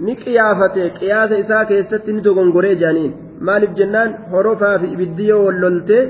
[0.05, 3.13] ni qiyaafate qiyaasa isaa keessatti ni dogongoree jaaniin.
[3.41, 4.11] Maaliif jennaan?
[4.33, 6.03] Horofaa fi ibiddi yoo wal loltee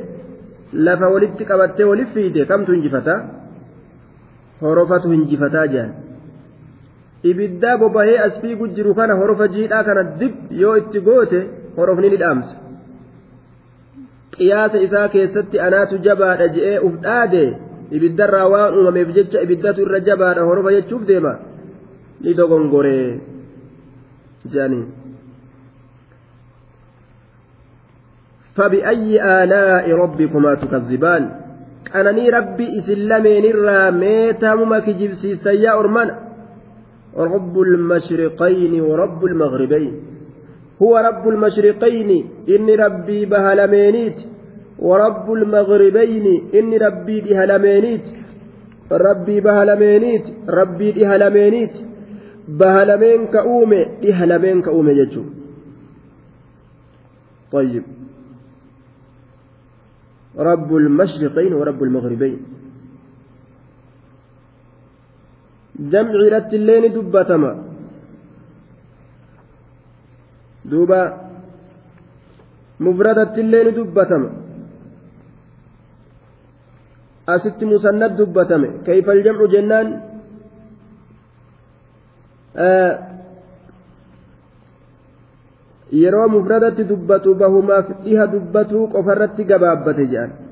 [0.86, 3.20] lafa walitti qabattee waliif fiide kamtu hinjifataa
[4.62, 5.90] horofatu hinjifataa jaan
[7.31, 11.39] ibiddaa bobahee as fiigu jiru kana horofa jiidhaa kana dib yoo itti goote
[11.77, 12.55] horofni ni dhaamsa
[14.35, 17.43] qiyaasa isaa keessatti anaatu jabaadha je'ee uf dhaade
[17.97, 21.33] ibiddarraa waan uumameef jecha ibiddatu irra jabaadha horofa jechuuf deema
[22.21, 23.07] ni dogongoree
[24.53, 24.87] jaaniin.
[28.55, 31.23] فبأي آلاء ربكما تكذبان
[31.93, 36.15] قنني ربي إسلامين الراميتا ممك جبسيسا يا أرمان
[37.16, 39.92] رب المشرقين ورب المغربين.
[40.82, 42.10] هو رب المشرقين
[42.48, 44.18] إني ربي بهلمينيت.
[44.78, 48.04] ورب المغربين إني ربي بهلمينيت.
[48.92, 51.74] ربي بهلمينيت ربي بهلمينيت.
[52.48, 55.22] بهلمين كأومي بهلمين كأومي جتشو
[57.52, 57.82] طيب.
[60.38, 62.59] رب المشرقين ورب المغربين.
[65.78, 67.52] جمع رت اللين دبتما
[70.70, 71.00] دوبا
[72.80, 74.30] مفردة اللين دبتما
[77.28, 79.86] أست مسند دبتما كيف الجمع جنان
[82.56, 82.94] آه
[85.92, 90.49] yeroo mufradatti dubbatu bahumaaf dhiha dubbatuu qofarratti gabaabbate jedhan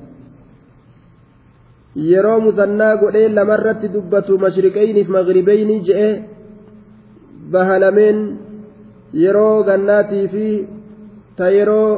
[1.95, 6.09] yeroo musannaa godhee lamarratti dubbatu mashriqeyniif maghribeyni je'e
[7.51, 8.19] bahalameen
[9.23, 10.45] yeroo gannaatii fi
[11.37, 11.89] ta yeroo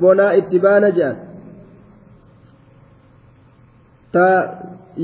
[0.00, 1.16] bonaa itti baana jedhan
[4.12, 4.26] ta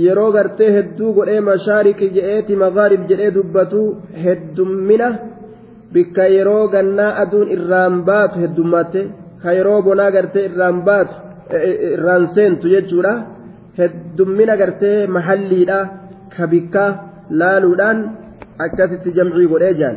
[0.05, 3.81] yeroo gartee hedduu godhee mashaariqi je'eeti maghaarib jedhee dubbatu
[4.25, 5.09] heddummina
[5.93, 9.01] bikka yeroo gannaa aduun irraan baatu heddummatte
[9.43, 11.15] ka yeroo bonaa gartee irraan baatu
[11.95, 13.13] irraan seentu jechuudha
[13.79, 15.79] heddummina gartee mahalliidha
[16.37, 16.85] ka bikka
[17.41, 17.99] laaluudhaan
[18.65, 19.97] akkasitti jamcii godhee jaan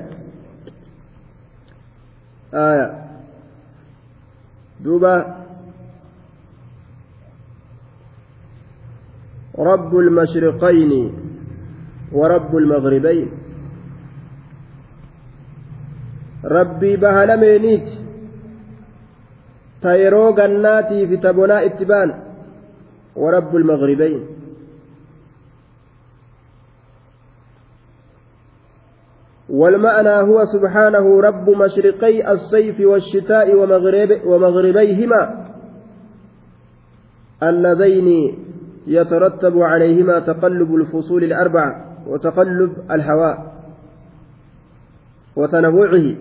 [4.84, 5.15] duuba
[9.71, 10.91] رب المشرقين
[12.11, 13.30] ورب المغربين
[16.45, 17.93] rabbii bahalameeniiti
[19.82, 21.34] ta yeroo gannaatii fi ta
[23.16, 24.24] warabbu lmagribayn
[29.49, 35.22] والمعنى هو سبحانه رب مشرقي الصيف والشتاء ومغرب ومغربيهما
[37.43, 38.38] اللذين
[38.88, 41.66] يترتب عليهما تقلب الفصول الأربع
[42.07, 43.38] وتقلب الهواء
[45.36, 46.16] وتنوعه.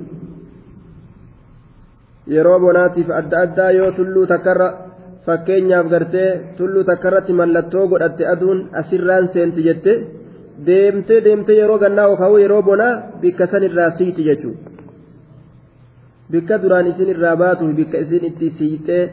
[2.26, 4.83] bonaatiif adda addaa yoo tulluu takkarra
[5.25, 9.93] fakkeenyaaf gartee tulluu takkarratti mallattoo godhatte aduun asirraan seenti jette
[10.65, 14.69] deemtee deemtee yeroo gannaa okaa'u yeroo bonaa bikka san irraa siiti jechuudha
[16.31, 19.03] bikka duraan isin irraa baatu bikka isin itti siixee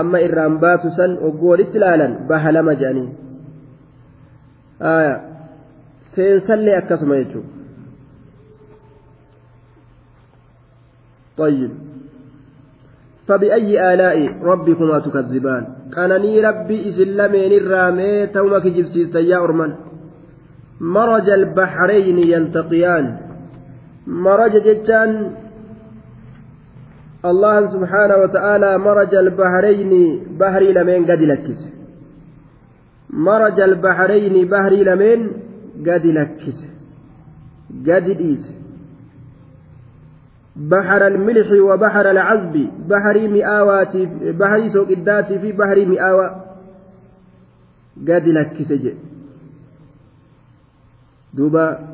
[0.00, 3.08] amma irraan baatu san oggoo walitti ilaalan baha lama jedhanii
[6.14, 7.54] seensallee akkasuma jechuudha.
[11.36, 11.70] طيب
[13.29, 15.63] فبأي آلاء ربكما تكذبان؟
[15.95, 19.75] قالني ربي إسلامين الرامي تومك جبسيس يا أرمان.
[20.81, 23.17] مرج البحرين يلتقيان
[24.07, 25.31] مرج جتان.
[27.25, 29.91] الله سبحانه وتعالى مرج البحرين
[30.39, 31.59] بحري لمن قد لكس.
[33.09, 35.19] مرج البحرين بحري لمن
[35.87, 36.57] قد لكس.
[37.87, 38.58] قد إيس.
[40.59, 46.35] بحر الملح وبحر العذب بحري مئاواتي بحري سوق الداتي في بحري مئاوى
[48.07, 48.95] قد لك سجئ
[51.33, 51.89] دوبا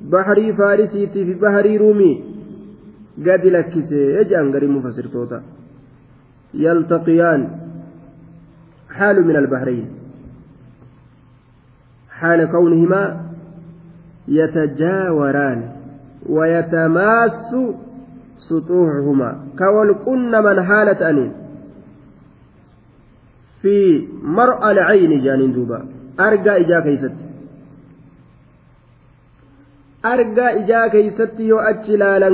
[0.00, 2.24] بحري فارسيتي في بحري رومي.
[3.18, 5.42] قد لك سجئ غري مفسر توتا.
[6.54, 7.48] يلتقيان.
[8.90, 9.88] حال من البحرين.
[12.10, 13.26] حال كونهما
[14.28, 15.70] يتجاوران.
[16.26, 17.54] ويتماس
[18.50, 19.30] سطوحهما.
[19.58, 21.32] كوالكن من حالة أنين
[23.62, 23.76] في
[24.22, 25.78] مرأى العين جانين دوبا.
[26.20, 27.16] أرقى إجا كيست.
[30.12, 32.30] أرقى إجا كيست يو أجلالا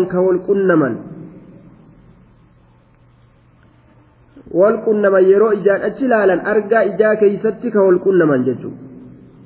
[4.58, 5.22] والكن من.
[5.32, 8.70] يرو إجان أجلالا أرقى إجا كيست كوالكن من ججو.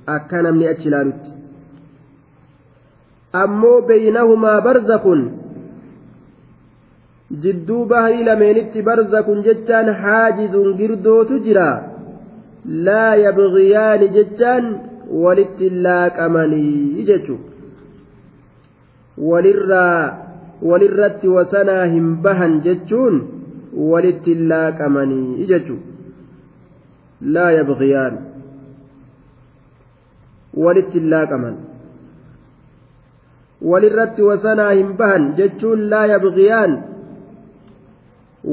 [0.08, 1.22] أكنا من أجلالت
[3.42, 5.04] أمو بينهما برزخ.
[7.30, 11.68] Jidduu baharii lameenitti barzakun jechaan haajizun girdootu jira
[12.86, 14.72] laa yabgiyaani jechaan
[15.24, 17.38] walitti laaqamanii jechu
[19.30, 20.18] walirraa
[20.72, 23.22] walirratti wasanaa hin bahan jechuun
[23.92, 25.78] walitti laaqamanii jechu
[27.38, 28.18] laa yabgiyaan
[30.66, 31.56] walitti laaqaman
[33.72, 36.80] walirratti wasanaa hin bahan jechuun laa yabgiyaan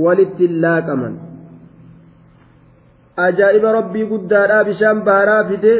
[0.04, 1.14] walitti laaqaman
[3.26, 5.72] ajaa'iba rabbii guddaadhaa bishaan baaraa fide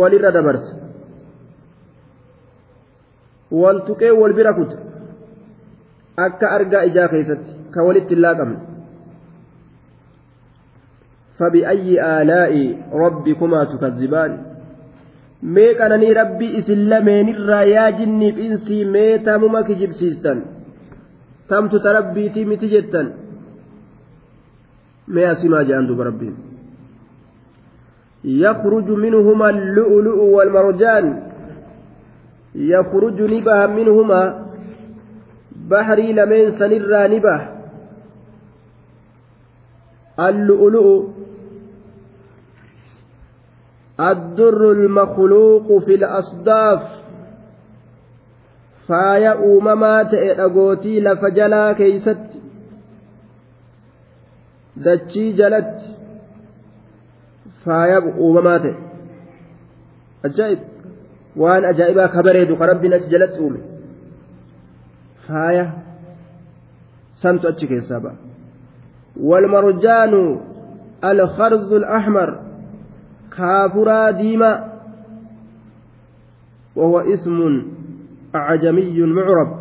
[0.00, 0.72] walirra dabarsa
[3.60, 4.76] wal tuqee wal bira kute
[6.26, 8.58] akka argaa ijaa keessatti ka walitti hin laaqamne
[11.38, 11.90] فبأي
[12.20, 12.54] آلاء
[12.92, 14.32] ربكما تكذبان
[15.42, 20.38] mee qananii rabbii isin lameenirraa yaa jinniif insii mee tamuma kijibsiistan
[21.48, 23.12] tamtu ta rabbiitii miti jettan
[25.07, 26.11] Mee asimaa jedhan duba
[28.25, 31.05] يخرج منهما اللؤلؤ والمرجان.
[32.55, 34.45] يخرج نبه منهما.
[35.69, 37.39] بحري لمن سنرى نبه.
[40.19, 41.03] اللؤلؤ.
[43.99, 46.81] الدر المخلوق في الأصداف.
[48.87, 52.32] ta'e dhagootii lafa jalaa keeysatti
[54.75, 55.95] dachii jalatti
[57.65, 58.75] faaya uumamaa ta'e
[60.29, 60.59] ajaa'ib
[61.35, 63.59] waan ajaa'ibaa ka bareedu ka rabbiin achi jalatti uume
[65.27, 65.65] faaya
[67.23, 68.33] santu achi keessaa ba'a
[69.17, 70.39] والمرجان
[71.03, 72.39] الخرز الأحمر
[73.37, 74.73] كافرا ديما
[76.75, 77.65] وهو اسم
[78.35, 79.59] أعجمي معرب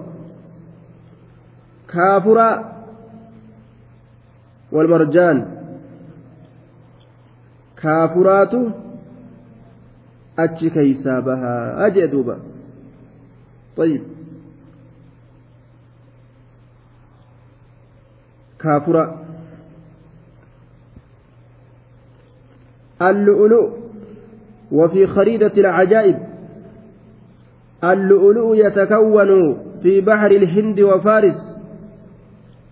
[1.89, 2.72] كافرا
[4.73, 5.63] والمرجان.
[7.83, 8.55] كافرات
[10.39, 11.87] أتش كيسا بها.
[11.87, 12.39] أجئ دوبا
[13.77, 14.03] طيب.
[18.59, 19.23] كافرا
[23.03, 23.71] اللؤلؤ.
[24.73, 26.19] وفي خريدة العجائب.
[27.85, 31.57] اللؤلؤ يتكون في بحر الهند وفارس.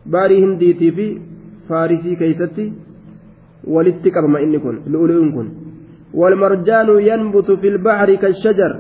[0.07, 1.30] بحر هنديتي في.
[1.71, 2.67] فارسي كيستي
[3.75, 5.49] ولتك ما إني كن لؤلؤ كن.
[6.15, 8.73] والمرجان ينبت في البحر كالشجر.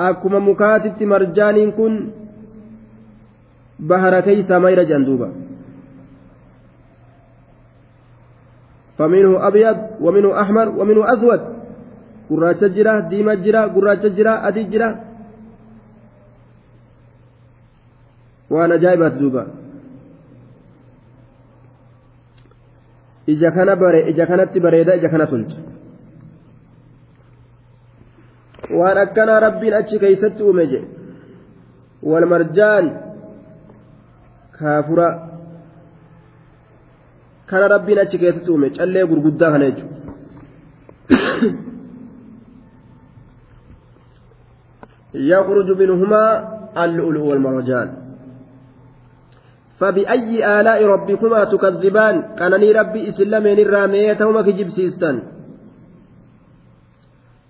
[0.00, 1.92] أكما مكاتبت مرجان كن
[3.90, 5.28] بحر كيس مير جندوبا.
[8.98, 11.42] فمنه أبيض ومنه أحمر ومنه أسود.
[12.30, 14.88] gurraacha jira diima jira gurraacha jira adii jira
[18.50, 19.42] waan ajaa'ibaati duuba
[23.26, 25.58] ija kana bare ija kanatti bareeda ija kana tolcha
[28.78, 30.88] waan akkanaa rabbiin achi keeysatti uume jedhe
[32.10, 32.86] walmarjaan
[34.58, 35.08] kaafura
[37.46, 39.94] kana rabbiin achi keessatti uume callee gurguddaa kana jechuudha
[45.32, 46.22] يخرج منهما
[46.84, 48.05] اللؤلؤ والمرجان
[49.80, 54.12] فبأي آلاء ربكما تكذبان؟ كانني ربي إسلامين الرامية
[54.46, 55.22] كجب سيستان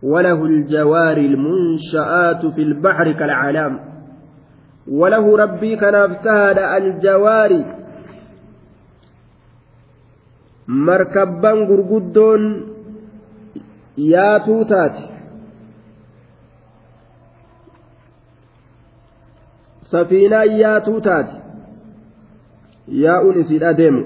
[0.02, 3.74] وله الجوار المنشآت في البحر كالعلام.
[4.88, 7.52] وله ربي كان افتهد الجوار
[10.66, 12.44] markabban gurguddoon
[13.96, 15.02] yaatuu taate
[19.90, 21.45] safiinaan yaatuu taate
[22.88, 24.02] yaa'uun isiidha deemu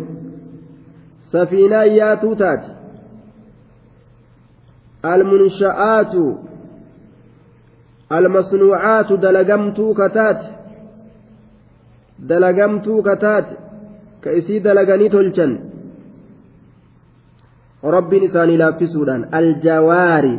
[1.32, 2.68] safiinaan yaatuu taate
[5.02, 6.22] almunsha'aatu
[8.10, 10.46] almasnuucaatu dalagamtuu kataate
[12.28, 13.54] dalagamtuu kataate
[14.20, 15.52] ka isii dalaganii tolchan
[17.96, 20.34] rabbiin isaanii laaffisuudhaan aljawaari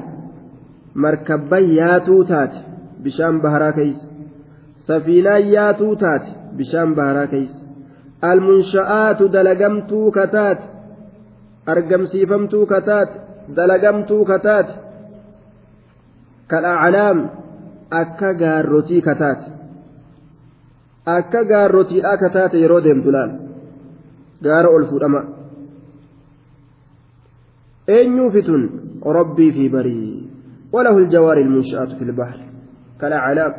[1.05, 2.57] markabban yaatuu taate
[3.03, 4.07] bishaan baharaa keeysa
[4.87, 7.60] safiinaan yaatuu taate bishaan baharaa keeysa
[8.21, 10.63] dalagamtuu kataate
[11.65, 13.19] argamsiifamtuu kataate
[13.55, 14.73] dalagamtuu kataate
[16.47, 17.19] kal'aclaam
[18.01, 19.45] akka gaarrotii kataate
[21.17, 23.31] akka gaarrotiidhaa kataate yeroo deemtu laal
[24.43, 25.21] gaara ol fuudhama
[27.87, 28.63] eenyuufitun
[29.19, 30.31] rabbii fi barii
[30.73, 32.39] وله الجوار المنشآت في البحر
[33.01, 33.53] كالأعلام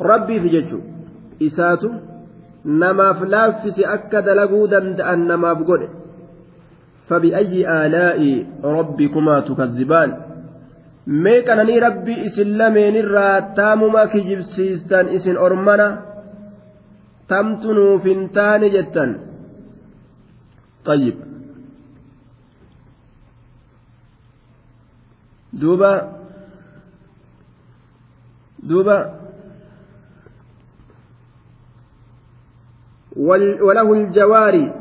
[0.00, 0.80] ربي في ججو
[1.41, 1.89] إساتو
[2.65, 5.81] نماف لافس أكد لقو دندأن نماف قل
[7.07, 7.53] فبأي
[7.85, 8.19] آلاء
[8.63, 10.11] ربكما تكذبان
[11.07, 15.87] mee qananii rabbii isin lameenirraa taamuma kijibsiistan isin ormana
[17.27, 19.11] tamtu nuuf hin taane jettan
[20.85, 21.17] طيب
[25.53, 25.93] دوبا
[28.63, 28.97] دوبا
[33.16, 34.72] وله الجواري.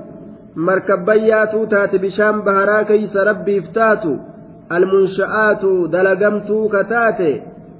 [0.56, 4.14] مركبيات تات بشام بهرا كيس ربي افتاتو.
[4.72, 5.64] المنشآت
[5.94, 7.22] دلقمتو كتات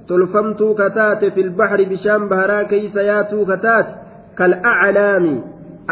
[0.08, 3.95] tolfamtuu kataate filbahri bishaan baharaa keeysa yaatuu kataate
[4.39, 5.36] kal'aclaami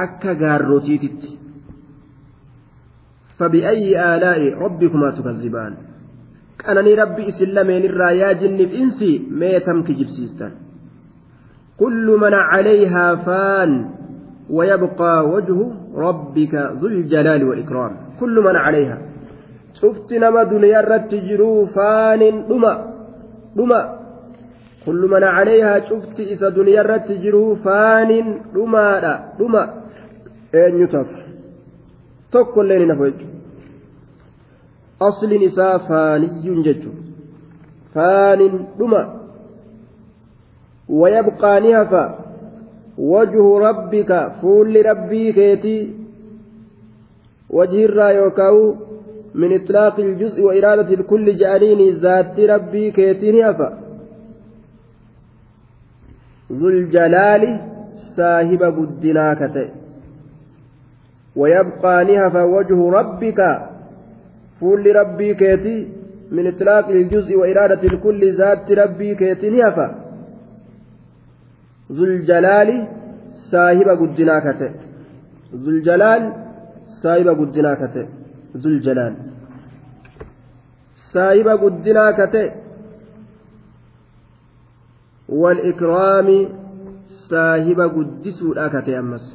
[0.05, 1.31] akka gaarrotiititti
[3.37, 5.73] فبأي آلاء ربكما تكذبان؟
[6.65, 10.51] قنني ربي إسلامين الرايا جنب إنسي ما تمك جبسيستان
[11.77, 13.71] كل من عليها فان.
[14.49, 17.91] ويبقى وجه ربك ذو الجلال والإكرام.
[18.19, 18.97] كل من عليها.
[19.81, 22.73] شفت نما دنيا رتجرو فان دما
[23.55, 23.99] دما
[24.85, 29.63] كل من عليها شفت إسا دنيا رتجرو فان دما دما
[30.55, 31.07] أين يتف
[32.31, 33.13] تقول لين نفوج
[35.01, 36.27] أصل نساء فاني
[36.65, 36.91] ججو
[37.93, 39.19] فان دما
[40.89, 42.22] ويبقى نهفا.
[42.97, 45.93] وجه ربك فول ربي كيتي.
[47.49, 48.75] وجه الرايوكاو
[49.35, 53.79] من إطلاق الجزء وإرادة الكل جعليني ذات ربي كيتي نهفا
[56.51, 57.61] ذو الجلال
[58.17, 59.69] صاحب قدناكته
[61.35, 63.39] ويبقى نهفا وجه ربك
[64.59, 65.87] فول ربي كيتي
[66.31, 70.02] من إطلاق الجزء وإرادة الكل ذات ربي كيتي نهفا
[74.45, 74.67] kate
[75.63, 76.23] zuljalaal
[77.01, 78.07] saahiba guddinaa kate
[78.63, 79.15] zuljalaal
[81.13, 82.43] saahiba guddinaa kate
[85.29, 86.47] والإكرام
[87.29, 89.25] صاحب قدسوا كتئ أمس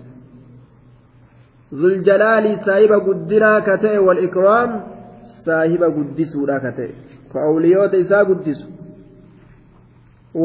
[1.75, 4.71] ذو الجلال صاحب قدنا كتئ والإكرام
[5.47, 6.91] صاحب قدسوا كتئ
[7.35, 8.78] فأوليوت إسا قدسوا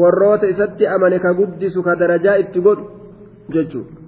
[0.00, 2.84] warroota isatti amane ka guddisu ka darajaa itti godhu
[3.48, 4.02] jechuudha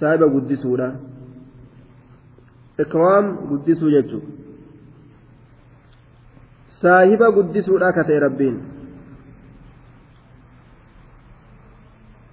[0.00, 0.88] saahiba guddisuudha
[2.84, 4.32] ikraam guddisuu jechuudha
[6.80, 8.58] saahiba guddisuudha ka ta'e rabbiin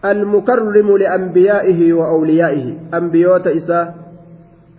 [0.06, 3.86] المكرم لأنبيائه وأوليائه أنبيوت إساء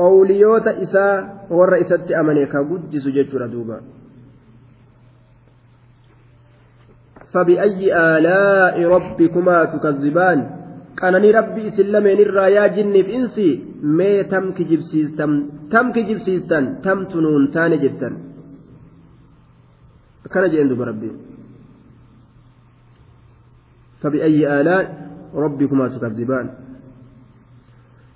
[0.01, 3.98] أوليوت إساء والرئيسة أمنيكا قدس ججر دوبا
[7.33, 7.81] فبأي
[8.17, 10.39] آلاء ربكما تكذبان؟
[11.01, 13.51] قانني ربي إسلامين الرايا جن إنسي
[13.83, 15.31] مي تم كجبسيستم
[15.73, 18.11] تم كجبسيستن تم تنون تاني جدا
[20.33, 21.11] كان جئن دوب ربي
[24.01, 24.85] فبأي آلاء
[25.35, 26.47] ربكما تكذبان؟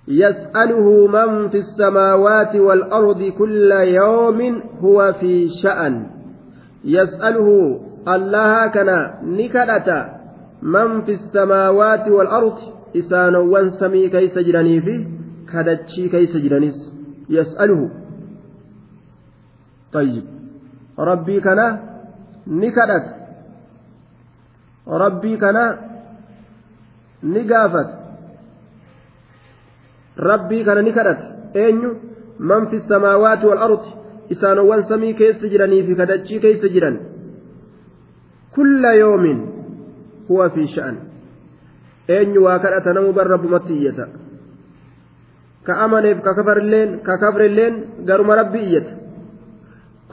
[0.09, 4.41] يسأله من في السماوات والأرض كل يوم
[4.81, 6.07] هو في شأن.
[6.85, 7.49] يسأله
[8.16, 8.98] allaha kana
[9.38, 9.98] ni kadhata
[10.62, 14.96] man fi samaawaati wal ardi isaanowwan samii keeysa jiranii fi
[15.54, 16.78] kadachii keeysa jiranis
[17.38, 17.88] yas'aluhu
[19.94, 20.24] طيب
[21.00, 21.68] ربي كنا
[22.48, 23.06] نكدت
[24.88, 25.66] ربي كنا
[27.24, 27.90] نقافت
[30.20, 31.20] ربي كنا نكدت
[31.56, 31.82] أين
[32.40, 33.84] من في السماوات والأرض
[34.32, 36.96] إسانوان سمي كيس جراني في كدتشي كيس جران
[38.57, 39.25] كل يوم
[40.31, 40.97] هو في شأن.
[42.11, 44.09] أين واكرة نمو برب متية.
[45.67, 47.75] كأمنف ككفر اللين ككفر اللين
[48.09, 48.97] قرم ربي إية.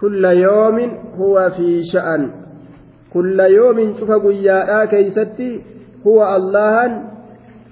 [0.01, 0.77] كل يوم
[1.15, 2.31] هو في شأن.
[3.13, 5.61] كل يوم شوف قياء كيستي
[6.07, 7.03] هو الله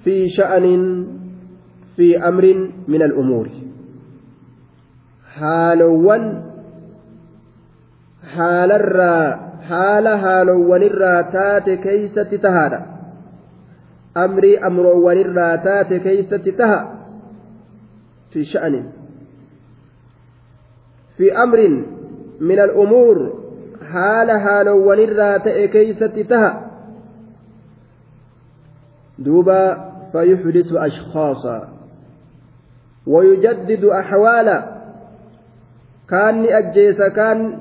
[0.04, 1.06] في شأن
[1.96, 3.48] في أمر من الأمور.
[5.34, 6.42] حالوان
[8.34, 12.80] حال الرّ haala haalowwanirraa taate keeysatti tahaadha
[14.24, 16.78] amrii amroowwanirraa taate keeysatti taha
[18.30, 18.86] fi sha'anin
[21.18, 21.76] fi amrin
[22.40, 23.18] min al'umuur
[23.92, 26.50] haala haalowwanirraa ta'e keeysatti taha
[29.24, 29.60] duuba
[30.12, 31.68] فيحدث أشخاصا
[33.06, 34.58] ويجدد أحوالا
[36.10, 37.58] كان أجيس كان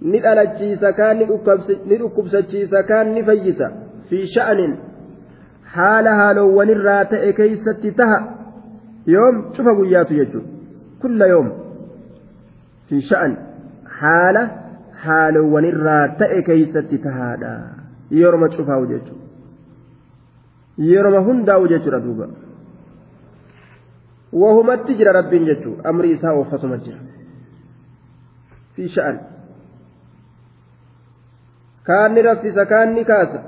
[0.00, 3.70] ni dhalachiisa kaan ni dhukkubsachiisa kaan ni fayyisa
[4.10, 4.76] fi sha'anin
[5.76, 8.18] haala haalowwanirraa ta'e keeysatti taha
[9.14, 10.48] yoom cufa guyyaatu jechuudha
[11.04, 11.48] kulla yoom
[12.90, 13.36] fi sha'an
[14.00, 14.42] haala
[15.06, 17.54] haalowwanirraa ta'e keeysatti tahaadha
[18.20, 19.26] yeroma cufaa'u jechuudha
[20.92, 22.28] yeroma hundaa'u jechuudha duuba
[24.42, 26.98] wahumatti jira rabbiin jechuudha amri isaa ooffatuma jira
[28.76, 29.18] fi sha'an.
[31.88, 33.40] Kaanni raffisa kaanni kaasa.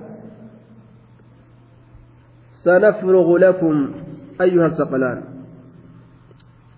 [2.64, 3.90] سنفرغ لكم
[4.40, 5.22] أيها الثقلان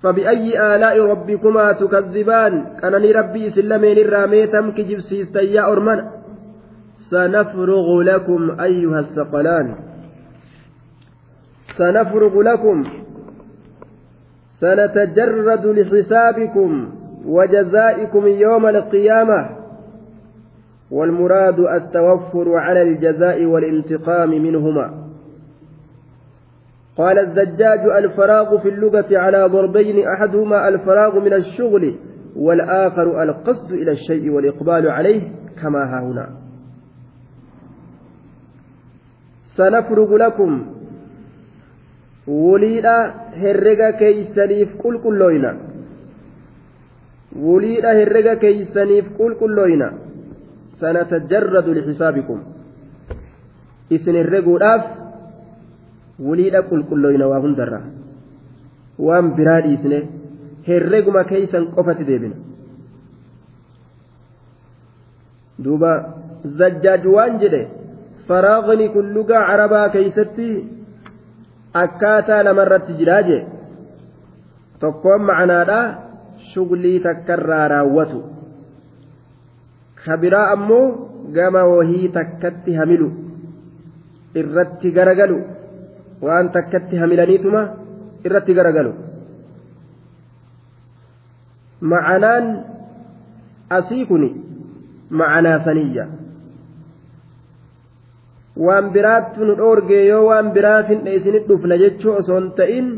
[0.02, 5.98] فبأي آلاء ربكما تكذبان كانني ربي سلمين الراميتم كجب سيستيا أرمن
[7.10, 9.74] سنفرغ لكم أيها الثقلان
[11.78, 12.84] سنفرغ لكم
[14.60, 16.70] سنتجرد لحسابكم
[17.26, 19.61] وجزائكم يوم القيامة
[20.92, 24.86] والمراد التوفر على الجزاء والانتقام منهما.
[26.96, 31.94] قال الزجاج الفراغ في اللغة على ضربين أحدهما الفراغ من الشغل
[32.36, 35.22] والآخر القصد إلى الشيء والإقبال عليه
[35.62, 36.26] كما ها هنا.
[39.56, 40.66] سنفرغ لكم
[42.26, 45.58] وليدا هرقا كيسنيف كل كلوينا
[47.36, 49.92] وليدا هرقا كيسنيف كل كلوينا
[50.82, 52.38] سنتجرد لحسابكم
[53.92, 54.82] إسن الرقوداف
[56.26, 57.80] waliidha qulqulloyna waa hundarra
[59.06, 59.98] waan biraa dhiisne
[60.68, 62.36] herreguma keeysan qofatti deebina
[65.64, 65.92] duuba
[66.60, 67.62] zajjaaj waan jedhe
[68.28, 70.48] faraaqni kun lugaa carabaa keeysatti
[71.84, 73.42] akkaataa namarratti jiraa jee
[74.84, 75.80] tokkoon macnaadha
[76.52, 78.22] shuglii takkarraa raawwatu
[80.06, 80.84] kabiraa ammoo
[81.36, 83.08] gama wahii takkatti hamilu.
[84.40, 85.38] Irratti garagalu.
[86.26, 87.62] Waan takkatti hamilaniituma
[88.24, 88.92] irratti garagalu.
[91.80, 92.46] Macanaan
[93.70, 94.24] asii kun
[95.10, 96.04] macanaa saniyya
[98.66, 102.88] waan biraattu nu dhoorgee yoo waan biraa finne isinit dhufna jechuu osoo hin ta'in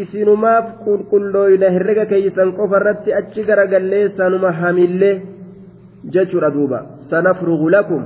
[0.00, 5.14] isinumaaf qulqullooyna herrega keeysan qofa irratti achi garagallee sanuma hamillee
[6.14, 6.78] jechuudha duuba
[7.10, 8.02] sanafrugu lakum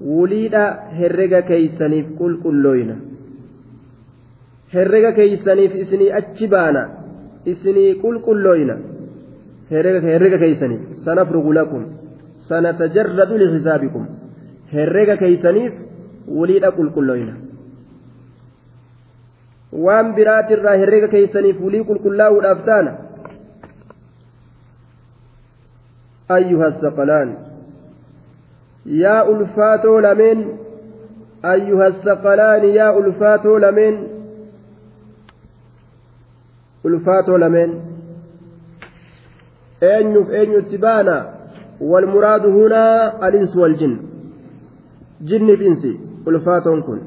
[0.00, 0.64] wuliidha
[0.98, 2.96] herrega keeysaniif qulqullooyna
[4.74, 6.82] herrega keeysaniif isinii achi baana
[7.52, 8.76] isinii qulqullooyna
[9.70, 11.82] herrega keeysaniif sanafrugu lakum
[12.48, 14.06] sanatajarradu lixisaabikum
[14.74, 15.74] herrega keeysaniif
[16.36, 17.34] wuliidha qulqullooyna
[19.84, 22.92] waan biraatirraa herrega keeysaniif wulii qulqullaa'uudhaaf taana
[26.28, 27.36] ayyuha saqalaan
[28.86, 30.58] yaa ulfaatoo lameen
[31.42, 33.96] ayyuha saqalaani yaa ulfaatoo lameen
[36.84, 37.80] ulfaatoo lameen
[39.92, 41.16] eenyuuf eenyutti baana
[41.80, 42.84] والمراد هنا
[43.28, 43.96] الإنس والجن
[45.20, 47.00] جن في إنسي ألفات كن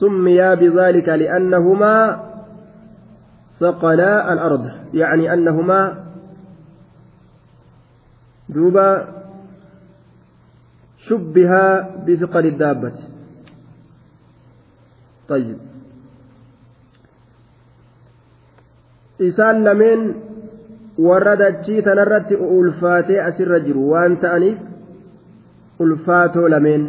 [0.00, 2.20] سميا بذلك لأنهما
[3.60, 6.04] ثقلا الأرض يعني أنهما
[8.49, 8.89] دوبا
[10.97, 11.51] شبه
[12.07, 12.93] بثقل الدابة
[15.29, 15.57] طيب
[19.19, 20.01] isaan lameen
[20.97, 24.59] warra dachii tanarratti ulfaatee asirra jiru waan ta'aniif
[25.83, 26.83] ulfaatoo lameen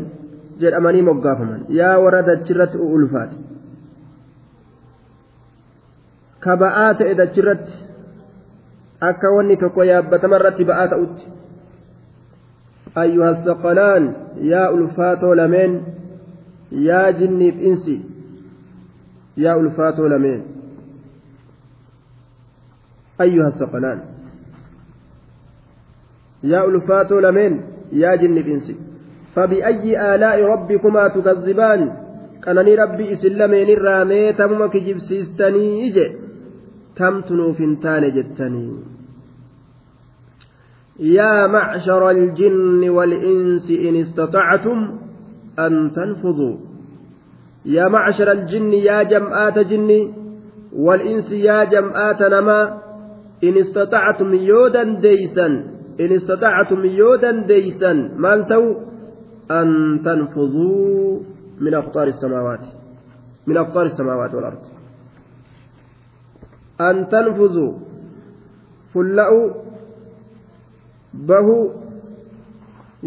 [0.63, 3.37] jedhamanii moggaafaman yaa warra dachirratti ulfaate
[6.45, 7.75] ka ba'aa ta'e dachirratti
[9.11, 11.25] akka wanni tokko yaabbatamarratti ba'aa ta'utti
[12.98, 15.82] أيها الثقلان يا ألفاتو لمن
[16.72, 18.00] يا جني إنسي
[19.38, 20.42] يا ألفاتو لمن.
[23.22, 24.00] أيها الثقلان
[26.44, 27.52] يا ألفاتو لمن
[27.92, 28.76] يا جني إنسي
[29.36, 31.82] فبأي آلاء ربكما تكذبان؟
[32.44, 36.08] كانني ربي إسلامين الرامي تمك جبسيستني إجي.
[36.96, 38.95] كم تنوفنتان جتني.
[41.00, 45.00] يا معشر الجن والإنس إن استطعتم
[45.60, 46.58] أن تنفذوا.
[47.66, 50.14] يا معشر الجن يا جمآت جن
[50.74, 52.82] والإنس يا جمآت نما
[53.44, 55.48] إن استطعتم يودا ديسا
[56.00, 58.76] إن استطعتم يودا ديسا مالتو
[59.52, 61.20] أن تنفذوا
[61.62, 62.66] من أقطار السماوات
[63.48, 64.64] من أقطار السماوات والأرض.
[66.82, 67.74] أن تنفذوا.
[68.94, 69.65] فلأوا
[71.32, 71.58] bahu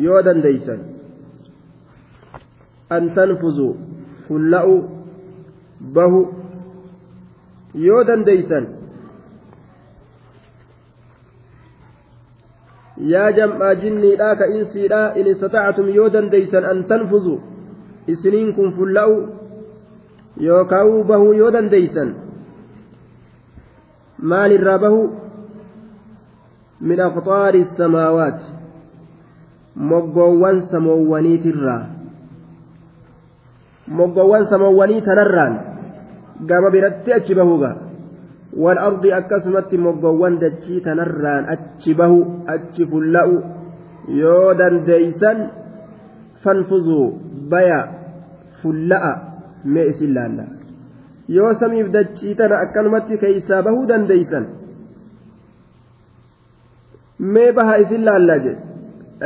[0.06, 0.80] yoo dandeeysan
[2.96, 3.72] an tanfuzuu
[4.28, 4.76] fulla'u
[5.98, 6.20] bahu
[7.86, 8.66] yoo dandeeysan
[13.12, 17.38] yaa jam'aa jinniidhaa ka insiidhaa in istata'atum yoo dandeeysan an tanfuzuu
[18.14, 19.16] isiniin kun fulla'u
[20.48, 22.14] yookaan bahuu yoo dandeeysan
[24.32, 25.06] maalirraa bahuu
[26.80, 28.40] min aqxaari samaawaat
[29.76, 31.82] moggoowwan samoowwaniitirraa
[33.98, 35.60] moggoowwan samoowwanii tanarraan
[36.46, 37.76] gama biratti achi bahuuga
[38.56, 42.12] والأرض أكسمت مقوان دتشي تنران أتشبه
[42.48, 43.42] أتشفلأ
[44.08, 45.32] يودا ديسا
[46.42, 47.06] فانفذوا
[47.52, 47.80] بيا
[48.62, 49.04] فلأ
[49.64, 50.00] مئس
[51.28, 54.44] yoo samiif dachii tana akkanumatti keeysaa bahuu dandeeysan
[57.18, 58.62] mee baha isin laallaa jedhe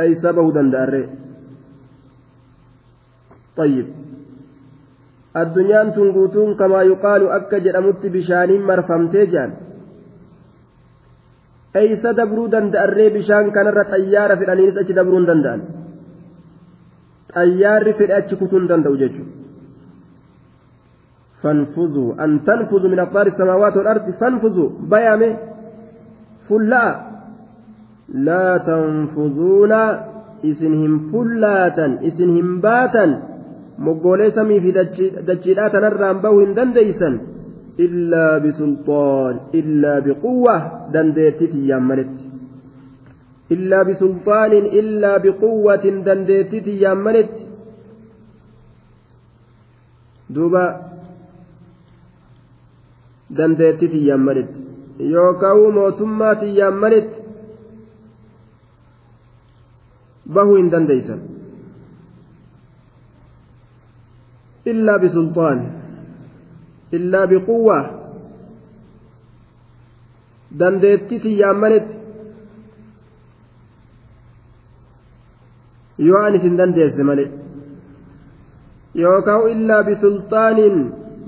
[0.05, 1.09] eeysaa bahuu danda'arree
[3.57, 3.87] طيب
[5.41, 9.51] addunyaan tun guutuun kamaa yuqaalu akka jedhamutti bishaaniin marfamtee jedhan
[11.81, 15.61] eeysa dabruu danda'arree bishaan kanarra xayyaara fedhaniinis achi dabruu hin danda'an
[17.35, 19.41] xayyaarri fedhe achi kutuu hin danda'u jechuudha
[21.43, 24.69] فانفذوا أن تنفذوا من أقطار السماوات والأرض فانفذوا
[28.13, 29.73] لا تنفذون
[30.45, 33.33] إسنهم فلاتا إسنهم باتا
[35.27, 37.15] dachiidhaa tanarraan bahu hin dandeeysan
[37.85, 40.55] illaa bisulxaan illaa biquwwa
[40.93, 42.23] dandeettitiyyaan maletti
[43.55, 47.43] illaa bisulxaanin illaa biquwwatin dandeettitiyyaan maletti
[50.35, 50.63] duuba
[53.37, 54.61] dandeettitiyyaan maletti
[55.11, 57.22] yookaan mootummaa tiyyaan maletti
[60.39, 61.21] bahuu hin dandeeysan
[64.71, 65.59] إلا بسلطان
[66.97, 67.79] إلا بقوة
[70.59, 71.95] dandeettii xiyyaammanetti
[76.07, 77.29] yoo an isin dandeesse malee
[79.03, 80.77] yookaan illaa bisulxaaniin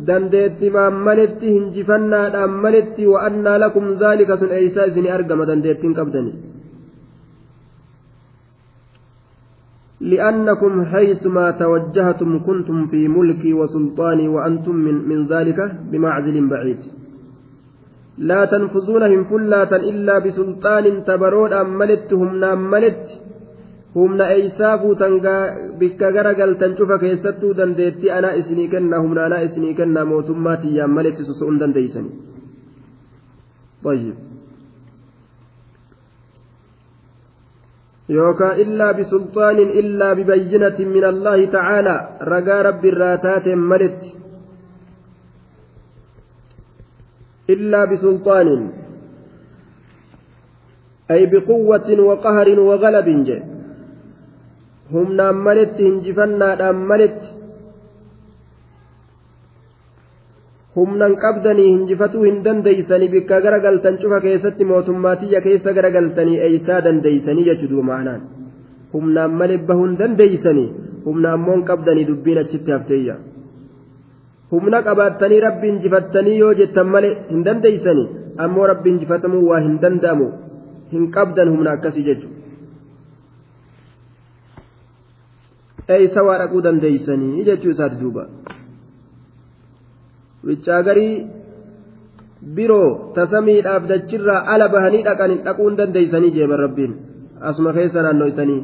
[0.08, 6.36] dandeetti maammaletti hinjifannaadhaan maletti wa'annaa lakum zaalika sun eeysaa isinii argama dandeettiin qabdanii
[10.12, 15.60] لأنكم حيثما توجهتم كنتم في ملكي وسلطاني وأنتم من, من ذلك
[15.92, 16.82] بمعزل بعيد
[18.30, 23.06] لا تنفذونهم فلاة إلا بسلطان تبرون أملتهم ناملت
[23.96, 25.44] humna eeysaafuu tangaa
[25.80, 31.28] bikka garagaltan cufa keessattuu dandeetti anaa isinii kenna humna anaa isinii kenna mootummaa tiyyaan maletti
[31.32, 32.12] soso'uun dandeeysani
[33.86, 34.16] طيب
[38.10, 44.10] yookaan illaa bisulxaanin illaa bibayyinatin min allaahi tacaalaa ragaa rabbi irraa taateen maletti
[47.54, 48.64] illaa bisulxaanin
[51.10, 53.46] ay biquwwatin waqaharin wagalabin jedhe
[54.94, 57.35] humnaan maletti hinjifannaadhaan maletti
[60.76, 67.86] humnan qabdanii hinjifatuu hin dandeeysanii bikka garagaltan cufa keessatti mootummaatiyya keessa garagaltanii eeysaa dandeeysanii jechuudha
[67.92, 68.22] ma'anaan
[68.94, 70.68] humnaan malee bahuu hin dandeeysanii
[71.06, 73.16] humna ammoo qabdanii dubbiin achitti hafteeyya
[74.52, 78.08] humna qabaattanii rabbi injifattanii yoo jettan malee hin dandeeysanii
[78.48, 80.28] ammoo rabbi injifatamuu waa hin danda'amu
[80.96, 82.36] hin qabdan humna akkasii jechuudha.
[85.98, 88.28] eeysa waa dhaquu dandeeysanii jechuu isaati duuba.
[90.49, 91.15] wichaagarii
[92.57, 96.99] biroo tasamiidhaaf dachirraa ala bahanii dhaqan dhaquun dandeeysanii jeeban rabbiin
[97.53, 98.61] asuma keessa naannoysanii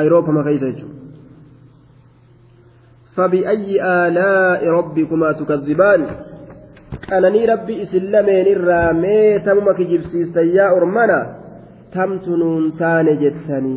[0.00, 0.98] ayroopama keessa jechuudha
[3.18, 6.00] فبأي آلاء ربكما تكذبان
[7.12, 11.20] أنني ربي إسلامين الرامي تمك جبسي سياء أرمنا
[11.94, 13.76] تمتنون تان جتني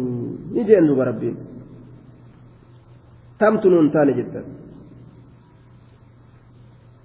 [0.56, 1.32] نجي أنه ربي
[3.40, 4.52] تمتنون تان جتني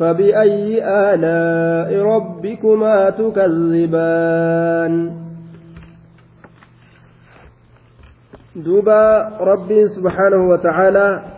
[0.00, 4.94] فبأي آلاء ربكما تكذبان
[8.56, 11.34] دوبا ربي سبحانه وتعالى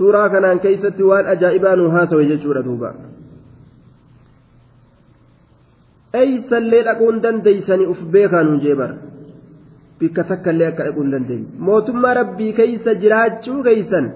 [0.00, 2.94] waan ajaa'ibaa nu haasawe jechuudha duuba
[6.20, 8.96] eeysallee dhaquun dandeeysanii uf beekaa nuun jee bara
[10.00, 14.08] bikka takkallee akka dhaquu hin dandeenye mootummaa rabbii keeysa jiraachuu keeysan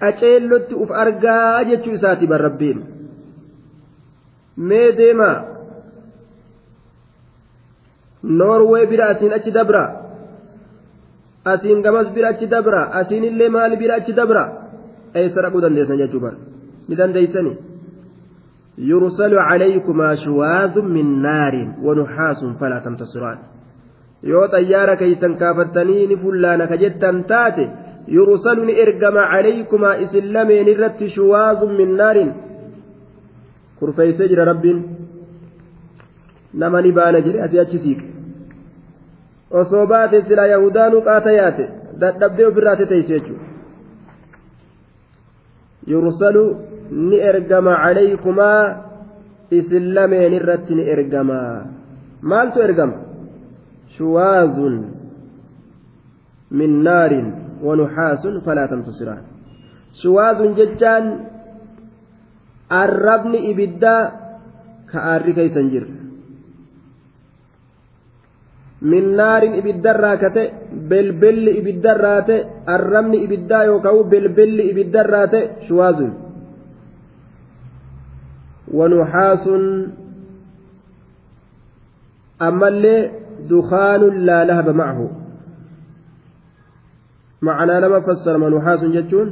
[0.00, 2.78] qaceellotti uf argaa jechuu isaati bar rabbiin
[4.68, 5.36] mee deemaa
[8.38, 9.84] noorwee bira asiin achi dabra
[11.52, 14.44] asiin gamas bira achi dabra asiin illee maal bira achi dabra
[15.20, 16.34] eessa dhaquu dandeessan jechuu bar
[16.88, 17.54] ni dandeeysani
[18.78, 23.38] يرسل عليكما شواذ من نار ونحاس فلا تنتصران
[24.30, 27.64] yoo xayyaara keeysan kaafattanii ni fullaana ka jettan taate
[28.16, 32.30] yursalu ni ergama calaykumaa isin lameen irratti shuwaazun min naarin
[33.78, 34.80] kurfeeysee jira rabbiin
[36.54, 38.06] nama ni baana jedhe asii achi siiqe
[39.60, 41.68] osoo baate silaa yahudaanuu qaata yaate
[42.00, 43.46] dadhabdee ofirraa teteeyse jechuudha
[45.92, 46.44] yursalu
[47.08, 48.60] ni ergama calaykumaa
[49.58, 51.40] isin lameen irratti ni ergama
[52.32, 52.98] maaltu ergama
[53.98, 54.56] شواذ
[56.50, 57.12] من نار
[57.63, 59.23] ونحاس فلا تنتصران.
[60.03, 61.05] شواذ ججان
[62.71, 63.95] الربن إبدا
[64.91, 65.85] كآري كيسنجر
[68.81, 70.45] من نار إبدا راكته
[70.89, 72.39] بلبل إبدا راته
[72.75, 75.99] الربن إبدا يوكاو بلبل إبدا راته شواذ
[78.77, 79.45] ونحاس
[82.41, 83.11] اللي
[83.49, 85.26] دخان لا لهب معه.
[87.41, 89.29] ma'anaa nama fassara manuhaasun jechuun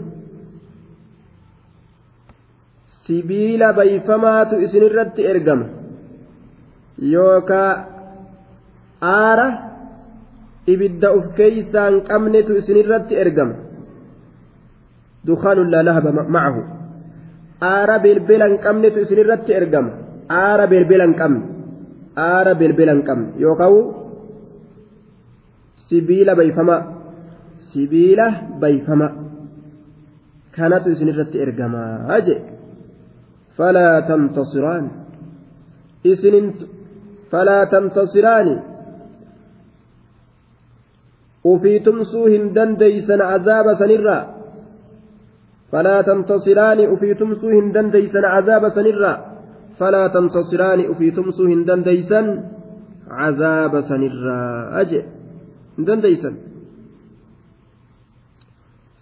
[3.06, 5.66] sibiila bayfamaatu isinirratti ergama
[7.14, 7.72] yookaa
[9.02, 9.48] aara
[10.74, 13.56] ibidda uf keeysaa hin qabnetu isinirratti ergama.
[15.28, 16.62] Dukaanun laalahaba macahu
[17.74, 19.92] aara bilbila hin qabnetu isinirratti ergama.
[20.30, 21.42] Aara bilbila hin qabne.
[22.30, 23.70] Aara bilbila hin qabne yookaa
[25.90, 26.82] sibiila bayfamaa
[27.76, 28.28] sibiila
[28.60, 29.08] bayfama
[30.56, 32.40] kanatu isinirratti ergamaa jee
[33.58, 34.86] falaa tamtasiraan
[36.12, 36.48] isinin
[37.32, 38.56] falaa tamtasiraani
[41.52, 44.24] ufii tumsuu hin dandeeysan azaaba sanirraa
[46.10, 49.18] tamtasiraani ufii tumsuu hin dandeeysan azaaba sanirraa
[49.80, 52.26] فلا تنتصران في تمسو هندن ديسن
[53.22, 54.42] عذاب سنرا
[54.82, 55.04] أجئ
[55.80, 56.36] هندن ديسن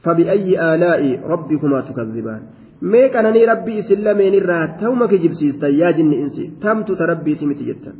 [0.03, 2.41] فبأي آلاء ربكما تكذبان؟
[2.83, 7.95] rabbii isin lameen irraa ta'uma kijibsiista yaa jinni insi tamtu ta rabbiiti miti jettan.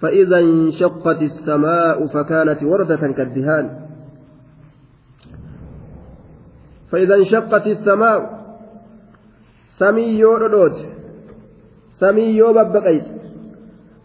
[0.00, 3.66] فإذا انشقت السماء فكانت وردة كالدهان
[6.90, 8.40] فإذا انشقت السماء
[9.78, 10.24] سمي
[12.00, 13.12] samii yoo babbaqayte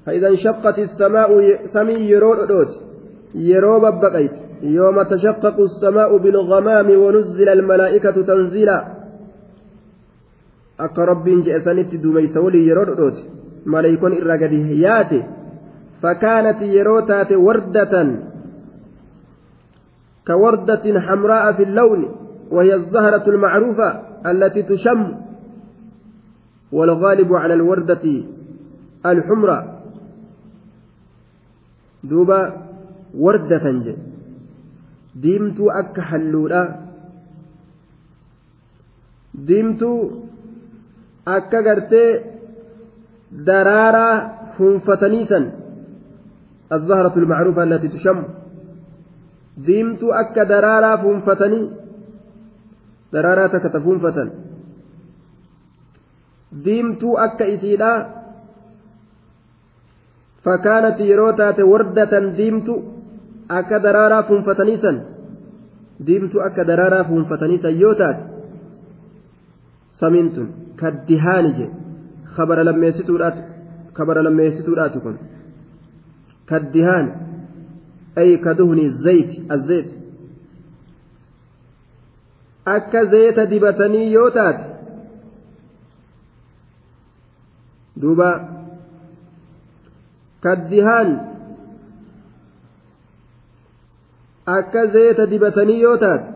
[0.06, 1.30] فإذا انشقت السماء
[1.66, 2.72] سمي يرود دوت
[3.36, 8.96] يرو ببقيت يوم تشقق السماء بالغمام ونزل الملائكة تنزيلا.
[10.78, 13.22] akka rabbiin jedhe sanitti duumeysa walii yeroo dhodhoote
[13.66, 15.20] maleeykon irraa gadi yaate
[17.46, 18.10] wardatan
[20.28, 22.02] كوردة حمراء في اللون.
[22.52, 25.16] وهي الزهرة المعروفة التي تشم.
[26.72, 28.24] والغالب على الوردة
[29.06, 29.82] الحمرة
[32.04, 32.54] دوبا
[33.18, 33.96] وردة جي
[35.16, 36.64] ديمتو أك حلولا
[39.34, 39.92] ديمتو
[41.26, 42.10] akka gartee
[43.48, 44.16] daraaraa
[44.58, 45.46] fuunfataniisan
[46.72, 48.24] الزهرة المعروفة التي تشم
[49.58, 51.62] ديمت أكا درارا فنفتني
[53.14, 54.26] درارا تكت فنفتا
[56.52, 57.92] ديمت أكا إسيدا
[60.46, 62.70] فكانت يروتات وردة ديمت
[63.52, 65.06] أكا درارا فنفتنيسا
[66.00, 68.18] ديمت أكا درارا فنفتنيسا يوتات
[70.00, 70.48] سمنتم
[70.80, 71.68] كالدهان جي
[72.36, 73.38] خبر لميستودات
[73.96, 75.16] خبر لميستودات كن
[76.48, 77.06] كالدهان
[78.18, 79.90] أي كدهن الزيت الزيت
[82.68, 84.60] أكا زيت دبتني يوتات
[87.98, 88.32] دوبا
[90.44, 91.35] كالدهان
[94.46, 96.30] akka zeeta dibatanii yoo taate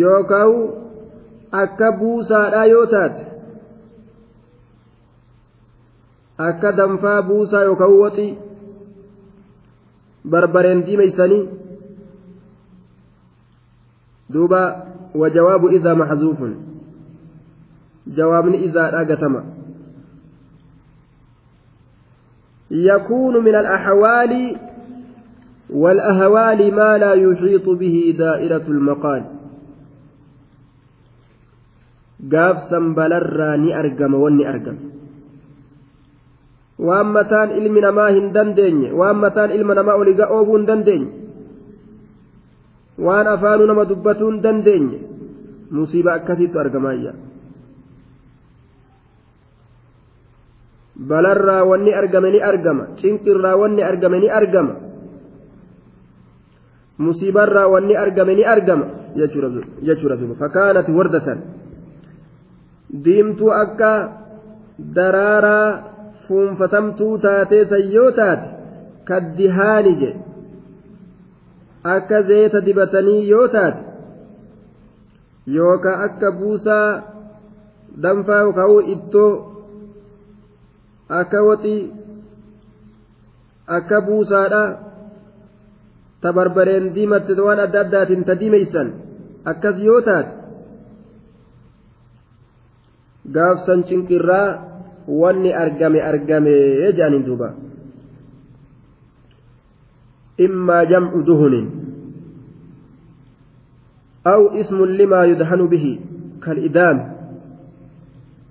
[0.00, 0.54] yookaan
[1.62, 3.22] akka buusaadhaa yoo taate
[6.48, 8.38] akka danfaa buusaa yookaan waxii
[10.30, 11.42] barbareen diimeysanii
[14.32, 14.60] duuba
[15.14, 16.52] wajawaabu idaa maxzuufun
[18.16, 19.42] jawaabni izaadhaa gatama
[22.70, 24.56] يكون من الأحوال
[25.70, 29.24] والأهوال ما لا يحيط به دائرة المقال
[37.14, 41.10] mataan ilmi namaa hin dandeenye waan mataan ilma namaa oliga oobuu hin dandeenye
[43.06, 44.98] waan afaanuu nama dubbatuu hin dandeenye
[45.78, 47.12] musiiba akkasiitu argamaayya
[50.98, 52.84] balarraa wanni argame ni argama.
[53.00, 54.74] Cinqirraa wanni argame ni argama.
[56.98, 61.38] Musiibarraa wanni argame ni argama jechuudha fakkaanati wardatan.
[63.04, 63.90] Diimtuu akka
[64.94, 65.82] daraaraa
[66.28, 68.48] fuunfatamtuu taatee sayyoo taate
[69.04, 70.10] kaddihaani je
[71.94, 73.82] akka zeeta dibatanii yoo taate
[75.56, 77.02] yookaan akka buusaa
[78.02, 79.57] danfaa yookaan ittoo
[81.09, 81.91] akka waxii
[83.77, 84.63] akka buusaadha
[86.21, 88.87] ta barbareen diimatte waan adda addaatiin ta diimeysan
[89.51, 90.31] akkas yoo taate
[93.35, 94.47] gaafsan cinqirraa
[95.21, 97.49] wanni argame argame jedhaniin duuba
[100.45, 101.67] immaa jamcu duhunin
[104.27, 105.99] أو اسم لما يدهن به
[106.43, 106.97] كالإدام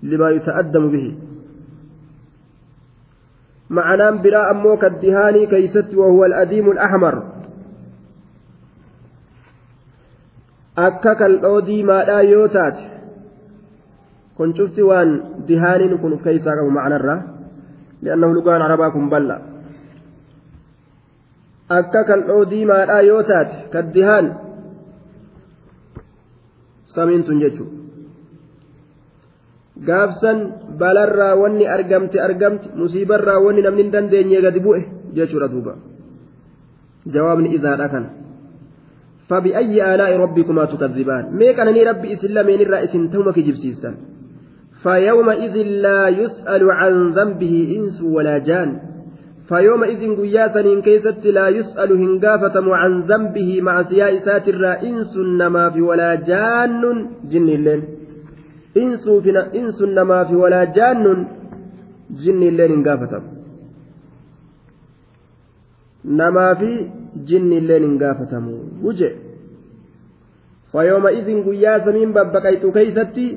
[0.02, 1.06] لما يتأدم به
[3.69, 7.15] معنى براء أمو كالدهاني كيست وهو الأديم الأحمر
[10.77, 12.77] أكك الأودي ما لا يوتات
[14.37, 15.09] waan
[15.49, 17.15] dihaaniin kun uf keessaa qabu macnarra
[18.05, 19.41] li'annahu lugaan arabaa balla
[21.69, 24.27] akka kal'oo diimaadhaa yoo taate kaddihaan
[26.93, 27.86] samiin tun jechuudha
[29.85, 30.37] gaafsan
[30.79, 35.75] balarraa wanni argamte argamte musiibarraa wanni namni hin dandeenye gadi bu'e jechuudha duuba.
[37.05, 38.09] Jawaabni izaadha kana.
[39.29, 43.95] فبأي آلاء ربكما تكذبان ميك أنني ربي إسلامين الرئيس تومك جبسيستان
[44.83, 45.55] فيومئذ
[45.85, 48.79] لا يسأل عن ذنبه إنس ولا جان
[49.49, 56.81] فيومئذ قياسا كيست لا يسأل هنقافة عن ذنبه مع سياء ساتر إنس نما ولا جان
[57.31, 57.81] جن الليل
[58.81, 61.05] إنس في إنس نما في ولا جان
[62.21, 63.13] جن الليل هنقافة
[66.19, 66.71] نما في
[67.29, 68.33] جن الليل هنقافة
[68.83, 69.11] وجه.
[70.71, 73.27] فيومئذ قياسا من ببقيت كيستي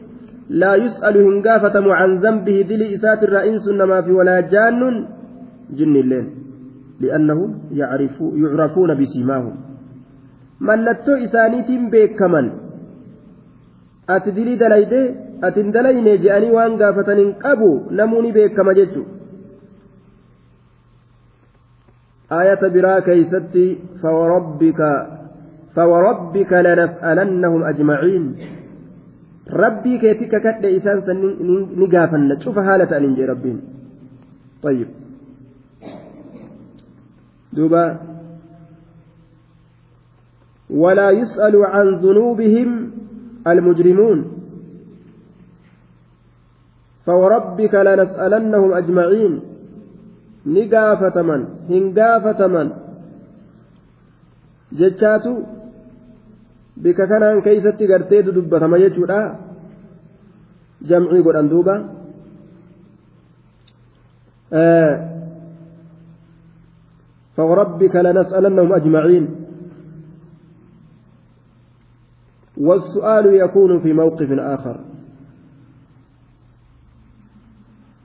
[0.61, 4.81] لا يسأل هنقافة عن ذنبه دلي إسات الرئيس إنما في ولا جان
[5.79, 6.27] جن الليل
[7.01, 9.57] لأنهم يعرفوا يعرفون بسيماهم.
[10.61, 12.49] mallattoo isaaniitiin beekaman
[14.15, 15.01] ati dilii dalayde
[15.49, 17.71] ati hin dalayne je'anii waan gaafatan hin qabu
[18.01, 19.03] namuu ni beekama jechu
[23.09, 23.65] keeysatti
[25.75, 28.25] fawarabbika lanas'alannahum ajmaciin
[29.65, 31.27] rabbii keetti kakadhe isaan san
[31.83, 33.61] ni gaafanna cufa haala ta'aniin jee rabbiin
[34.63, 34.89] طيب
[37.53, 38.01] دوبا
[40.71, 42.91] ولا يسأل عن ذنوبهم
[43.47, 44.40] المجرمون
[47.11, 49.33] فوربك لنسألنهم أجمعين.
[50.47, 52.67] نقافة من هنقافة من
[54.79, 55.35] جتشاتو
[56.81, 59.21] bika kanaan keeysatti garteetu dubbatama jechuudha
[60.89, 61.75] jamcii godhan duuba
[67.37, 69.25] فوربك لنسألنهم أجمعين.
[72.61, 74.90] والسؤال يكون في موقف آخر.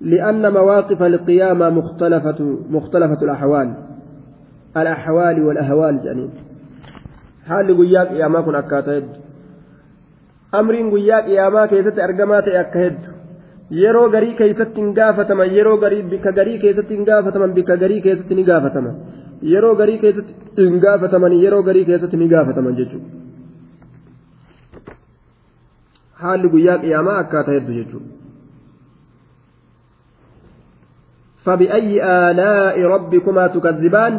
[0.05, 3.69] لأن مواقف القيامة مختلفة مختلفة الأحوال
[4.77, 5.95] الأحوال والأهوال
[7.49, 9.17] haalli guyyaa qiyaamaa kun akkaataa heddu
[10.59, 13.11] amriin guyyaa qiyaamaa keessatti argamaa ta'e akka heddu
[13.81, 18.39] yeroo garii keessatti hin gaafataman yeroo garii bika garii keessatti hin gaafataman bika garii keessatti
[18.39, 18.97] ni gaafataman
[19.53, 23.09] yeroo garii keessatti hin gaafataman yeroo garii keessatti ni gaafataman jechuudha
[26.25, 28.14] haalli guyyaa qiyaamaa akkaataa heddu jechuudha.
[31.45, 34.13] فبأي آلاء ربكما تكذبان؟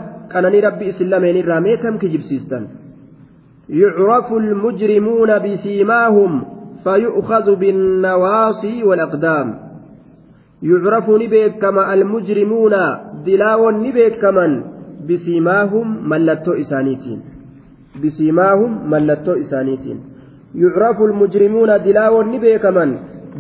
[0.91, 2.67] isin lameenirraa mee kam kijibsiistan
[3.69, 6.45] يعرف المجرمون بسيماهم
[6.85, 9.59] فيؤخذ بالنواصي والأقدام.
[10.63, 12.75] يعرف نبيك كما المجرمون
[13.27, 14.63] دلاو نبيك كمن
[15.09, 17.21] بسيماهم ملتو إسانيتين.
[18.03, 19.99] بسيماهم ملتو إسانيتين.
[20.55, 22.67] يعرف المجرمون دلاو نبيك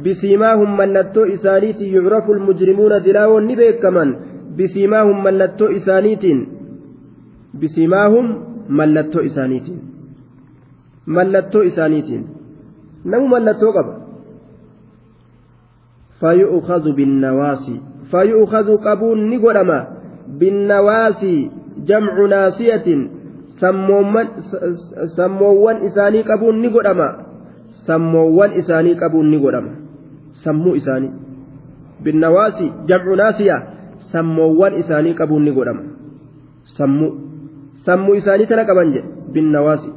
[0.04, 4.08] بسيماهم ملتو إسانيتين يعرف المجرمون دلاو نبيك كمن
[4.58, 6.38] بسيماهم ملتو إسانيتين
[7.60, 8.26] بسيماهم
[8.78, 9.80] ملتو إسانيتين
[11.06, 12.22] ملتو إسانيتين
[13.10, 13.96] نمو ملتو قبل.
[16.20, 17.76] فيؤخذ بالنواسي
[18.10, 19.78] فيؤخذ قبول نقرما
[20.38, 21.50] بالنواسي
[21.88, 22.86] جمع ناسية
[25.16, 27.08] sammoowwan isaanii qabuun ni godhama
[27.86, 29.85] sammoowwan isaanii qabuun ni godhama
[30.44, 31.12] sammuu isaanii
[32.04, 33.56] binnawaasi jamcu naasiya
[34.12, 35.82] sammoowwan isaanii qabuun ni godhama
[36.78, 37.12] sammuu
[37.86, 39.92] sammuu isaanii tana qaban jedhe binnawaasi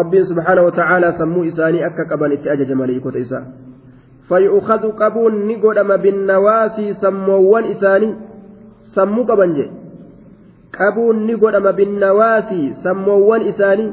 [0.00, 3.44] rabbiin subhaanahu wa ta'aalaa sammuu isaanii akka qaban itti ajaja maleeykota isaa
[4.30, 8.14] فيؤخذ قبون نقدم بالنواسي سموان إساني
[8.94, 9.66] سمو قبن جي
[10.78, 13.86] قبون نقدم بالنواسي سموان إساني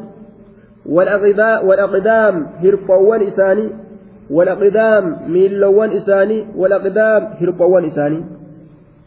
[0.87, 3.67] والأقدام هرقوان إساني
[4.29, 8.21] والأقدام ميلوان إساني والأقدام هرقوان إساني.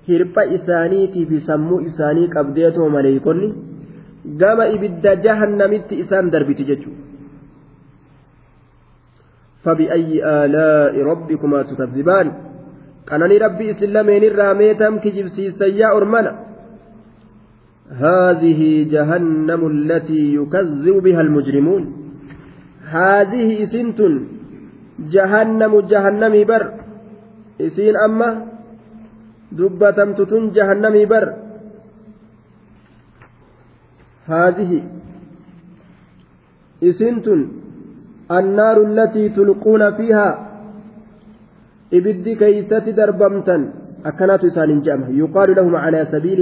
[0.09, 3.49] hirpha isaaniitii fi sammuu isaanii qabdeetoo maleeykonni
[4.41, 7.11] gama ibidda jahannamitti isaan darbiti jechuudha.
[9.65, 12.33] فبأي آلاء ربكما تكذبان؟
[13.09, 16.50] قناني ربي إسلامين الراميتم كجب سيسيا أرمنا
[17.91, 21.83] هذه جهنم التي يكذب بها المجرمون.
[22.87, 24.01] هذه إسنت
[24.99, 26.65] جهنم جهنم بر.
[27.61, 28.47] إسين أما؟
[29.53, 30.21] دبتمت
[30.57, 31.27] جهنم بر.
[34.27, 34.83] هذه
[36.83, 37.27] إسنت
[38.31, 40.29] النار التي تلقون فيها
[41.95, 43.57] إبد كيست دربمتا
[44.07, 45.09] أكنات إسان جامع.
[45.09, 46.39] يقال لهم على سبيل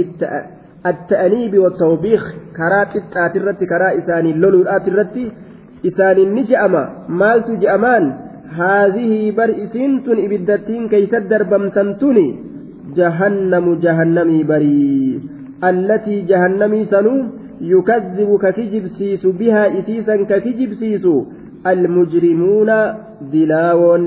[0.85, 5.15] التأنيب والتوبيخ كرات التاترت كرا إسان اللولو الآترت
[5.85, 8.03] إسان النجأما مالت جأمان
[8.61, 12.27] هذه بر إسنت إبدتين كيست دربمتنتني
[12.97, 15.19] جهنم جهنمي بري
[15.63, 17.15] التي جهنمي سنو
[17.61, 21.05] يكذب ككجبسيس بها إتيسا ككجبسيس
[21.67, 22.69] المجرمون
[23.33, 24.03] دلاون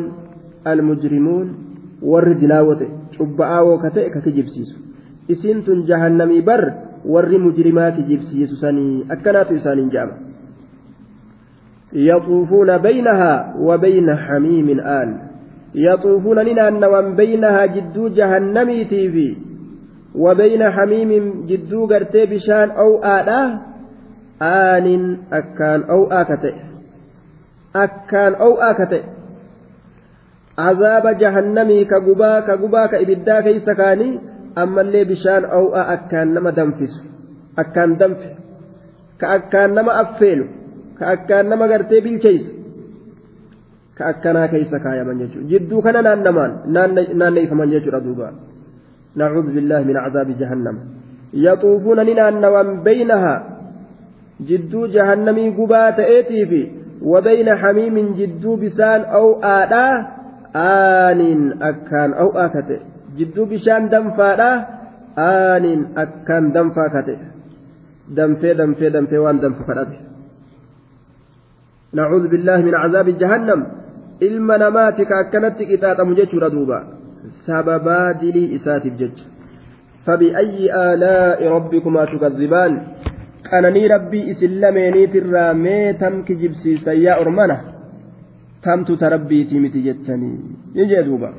[0.66, 1.46] المجرمون
[2.02, 4.06] ور دلاوته شبعاو كتئ
[5.28, 6.72] ككجبسيس إسنتن جهنمي بر
[7.04, 10.16] ور مجرمات جبسيس سني أكنات إسان جامع
[11.92, 15.18] يطوفون بينها وبين حميم آن
[15.74, 19.36] يطوفون ننان بينها جدو جهنمي تيفي
[20.14, 23.60] وبين حميم جدو قرتي بشان أو آلاه
[24.42, 26.54] آن أكان أو آكته
[27.76, 29.02] أكان أو آكته
[30.58, 33.40] عذاب جهنمي كقبا كقبا كإبدا
[34.56, 37.02] كيس كاني أما اللي بشان أو أكان نما دنفس
[37.58, 38.18] أكان دنف
[39.20, 40.46] كأكان نما أفيل
[41.00, 42.52] كأكان نما قرتي بالكيس
[43.98, 46.58] كأكنا كيس كايا من يجو جدو كان نانمان
[47.14, 48.32] ناني فمن يجو ردوبا
[49.16, 50.78] نعوذ بالله من عذاب جهنم
[51.34, 53.58] يطوفون ننان بينها
[54.40, 56.70] جدو جهنمي قبات ايتي في
[57.02, 60.06] وبين حميم جدو بسان أو آدا
[60.56, 62.12] آن أكان
[63.12, 64.66] أو آكته جدو بشان دنفادا
[65.18, 67.18] آن أكان دنفاكته
[68.08, 69.98] دنفي دنفي دنفي وان دنفكته
[71.92, 73.66] نعوذ بالله من عذاب جهنم
[74.22, 76.84] qixaaxamu jechuudha duuba
[77.46, 79.24] sababaa dilii isaatiif jecha
[80.06, 82.80] fabi'ayyi aalaa'i rabbikumaa tukadhibaan
[83.50, 87.56] qananii rabbii isin lameeniitirraa mee tam kijibsiisan yaa ormana
[88.62, 90.38] tamtu ta rabbiitii miti jettanii
[90.74, 91.32] ni jee duuba